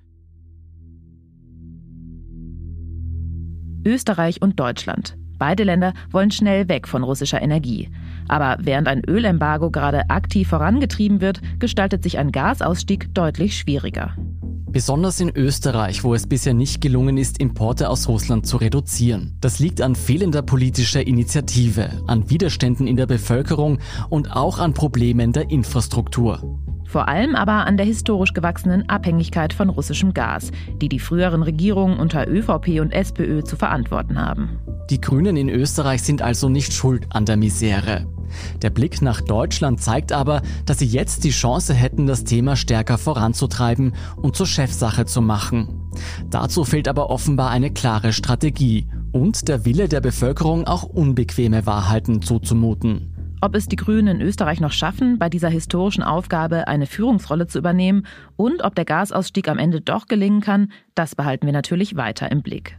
Österreich 3.85 4.41
und 4.41 4.61
Deutschland. 4.61 5.17
Beide 5.39 5.65
Länder 5.65 5.93
wollen 6.11 6.31
schnell 6.31 6.69
weg 6.69 6.87
von 6.87 7.03
russischer 7.03 7.43
Energie. 7.43 7.91
Aber 8.29 8.57
während 8.61 8.87
ein 8.87 9.03
Ölembargo 9.05 9.71
gerade 9.71 10.09
aktiv 10.09 10.49
vorangetrieben 10.49 11.21
wird, 11.21 11.41
gestaltet 11.59 12.05
sich 12.05 12.19
ein 12.19 12.31
Gasausstieg 12.31 13.13
deutlich 13.13 13.59
schwieriger. 13.59 14.15
Besonders 14.73 15.21
in 15.21 15.29
Österreich, 15.29 16.03
wo 16.03 16.15
es 16.15 16.27
bisher 16.27 16.55
nicht 16.55 16.81
gelungen 16.81 17.19
ist, 17.19 17.39
Importe 17.39 17.91
aus 17.91 18.09
Russland 18.09 18.47
zu 18.47 18.57
reduzieren. 18.57 19.37
Das 19.43 19.59
liegt 19.59 19.83
an 19.83 19.95
fehlender 19.95 20.41
politischer 20.41 21.07
Initiative, 21.07 21.91
an 22.07 22.31
Widerständen 22.31 22.87
in 22.87 22.97
der 22.97 23.05
Bevölkerung 23.05 23.81
und 24.09 24.35
auch 24.35 24.59
an 24.59 24.73
Problemen 24.73 25.33
der 25.33 25.51
Infrastruktur. 25.51 26.59
Vor 26.87 27.07
allem 27.07 27.35
aber 27.35 27.67
an 27.67 27.77
der 27.77 27.85
historisch 27.85 28.33
gewachsenen 28.33 28.89
Abhängigkeit 28.89 29.53
von 29.53 29.69
russischem 29.69 30.15
Gas, 30.15 30.51
die 30.81 30.89
die 30.89 31.01
früheren 31.01 31.43
Regierungen 31.43 31.99
unter 31.99 32.27
ÖVP 32.27 32.81
und 32.81 32.93
SPÖ 32.93 33.45
zu 33.45 33.57
verantworten 33.57 34.19
haben. 34.19 34.59
Die 34.89 35.03
Grünen 35.03 35.37
in 35.37 35.51
Österreich 35.51 36.03
sind 36.03 36.23
also 36.23 36.49
nicht 36.49 36.73
schuld 36.73 37.07
an 37.11 37.27
der 37.27 37.37
Misere. 37.37 38.07
Der 38.63 38.71
Blick 38.71 39.03
nach 39.03 39.21
Deutschland 39.21 39.81
zeigt 39.81 40.13
aber, 40.13 40.43
dass 40.67 40.79
sie 40.79 40.87
jetzt 40.87 41.25
die 41.25 41.31
Chance 41.31 41.75
hätten, 41.75 42.07
das 42.07 42.25
Thema 42.25 42.57
stärker 42.57 42.99
voranzutreiben 42.99 43.95
und 44.17 44.37
zur 44.37 44.47
Chefsache 44.47 45.07
zu 45.07 45.21
machen. 45.23 45.91
Dazu 46.31 46.65
fehlt 46.65 46.89
aber 46.89 47.11
offenbar 47.11 47.51
eine 47.51 47.71
klare 47.71 48.13
Strategie 48.13 48.89
und 49.13 49.49
der 49.49 49.65
Wille 49.65 49.89
der 49.89 50.01
Bevölkerung, 50.01 50.67
auch 50.67 50.85
unbequeme 50.85 51.67
Wahrheiten 51.67 52.23
zuzumuten. 52.23 53.13
Ob 53.45 53.57
es 53.57 53.67
die 53.67 53.77
Grünen 53.77 54.21
in 54.21 54.21
Österreich 54.21 54.61
noch 54.61 54.71
schaffen, 54.71 55.19
bei 55.19 55.29
dieser 55.29 55.49
historischen 55.49 56.05
Aufgabe 56.05 56.69
eine 56.69 56.87
Führungsrolle 56.87 57.49
zu 57.49 57.59
übernehmen 57.59 58.07
und 58.37 58.63
ob 58.63 58.77
der 58.77 58.85
Gasausstieg 58.85 59.49
am 59.49 59.59
Ende 59.59 59.81
doch 59.81 60.07
gelingen 60.07 60.41
kann, 60.41 60.71
das 60.95 61.17
behalten 61.17 61.47
wir 61.47 61.53
natürlich 61.53 61.97
weiter 61.97 62.31
im 62.31 62.43
Blick. 62.43 62.79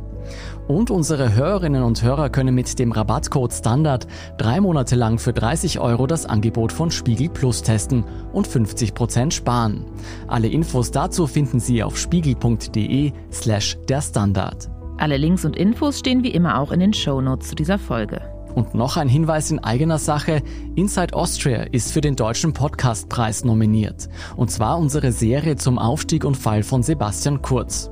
Und 0.67 0.91
unsere 0.91 1.33
Hörerinnen 1.33 1.83
und 1.83 2.01
Hörer 2.01 2.29
können 2.29 2.55
mit 2.55 2.79
dem 2.79 2.91
Rabattcode 2.91 3.53
Standard 3.53 4.07
drei 4.37 4.61
Monate 4.61 4.95
lang 4.95 5.19
für 5.19 5.33
30 5.33 5.79
Euro 5.79 6.07
das 6.07 6.25
Angebot 6.25 6.71
von 6.71 6.91
Spiegel 6.91 7.29
Plus 7.29 7.61
testen 7.61 8.05
und 8.31 8.47
50 8.47 8.93
Prozent 8.93 9.33
sparen. 9.33 9.85
Alle 10.27 10.47
Infos 10.47 10.91
dazu 10.91 11.27
finden 11.27 11.59
Sie 11.59 11.83
auf 11.83 11.97
spiegel.de 11.97 13.11
slash 13.31 13.77
der 13.89 14.01
Standard. 14.01 14.69
Alle 14.97 15.17
Links 15.17 15.45
und 15.45 15.55
Infos 15.55 15.99
stehen 15.99 16.23
wie 16.23 16.31
immer 16.31 16.59
auch 16.59 16.71
in 16.71 16.79
den 16.79 16.93
Shownotes 16.93 17.49
zu 17.49 17.55
dieser 17.55 17.79
Folge. 17.79 18.21
Und 18.55 18.75
noch 18.75 18.97
ein 18.97 19.07
Hinweis 19.07 19.51
in 19.51 19.59
eigener 19.59 19.97
Sache. 19.97 20.41
Inside 20.75 21.13
Austria 21.13 21.63
ist 21.63 21.91
für 21.91 22.01
den 22.01 22.15
Deutschen 22.15 22.53
Podcastpreis 22.53 23.43
nominiert. 23.43 24.09
Und 24.35 24.51
zwar 24.51 24.77
unsere 24.77 25.11
Serie 25.11 25.55
zum 25.55 25.79
Aufstieg 25.79 26.25
und 26.25 26.35
Fall 26.35 26.63
von 26.63 26.83
Sebastian 26.83 27.41
Kurz. 27.41 27.90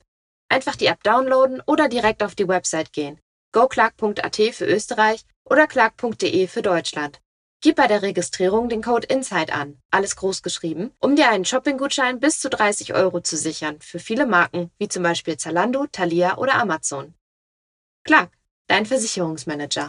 Einfach 0.49 0.75
die 0.75 0.87
App 0.87 1.03
downloaden 1.03 1.61
oder 1.67 1.89
direkt 1.89 2.23
auf 2.23 2.33
die 2.33 2.47
Website 2.47 2.91
gehen. 2.91 3.19
goclark.at 3.51 4.35
für 4.35 4.65
Österreich 4.65 5.25
oder 5.45 5.67
clark.de 5.67 6.47
für 6.47 6.63
Deutschland. 6.63 7.21
Gib 7.61 7.75
bei 7.75 7.85
der 7.85 8.01
Registrierung 8.01 8.67
den 8.67 8.81
Code 8.81 9.05
INSIDE 9.05 9.53
an, 9.53 9.79
alles 9.91 10.15
groß 10.15 10.41
geschrieben, 10.41 10.91
um 10.97 11.15
dir 11.15 11.29
einen 11.29 11.45
Shopping-Gutschein 11.45 12.19
bis 12.19 12.39
zu 12.39 12.49
30 12.49 12.95
Euro 12.95 13.21
zu 13.21 13.37
sichern 13.37 13.79
für 13.79 13.99
viele 13.99 14.25
Marken, 14.25 14.71
wie 14.79 14.87
zum 14.87 15.03
Beispiel 15.03 15.37
Zalando, 15.37 15.85
Thalia 15.91 16.37
oder 16.37 16.55
Amazon. 16.55 17.13
Clark, 18.05 18.31
dein 18.65 18.87
Versicherungsmanager. 18.87 19.87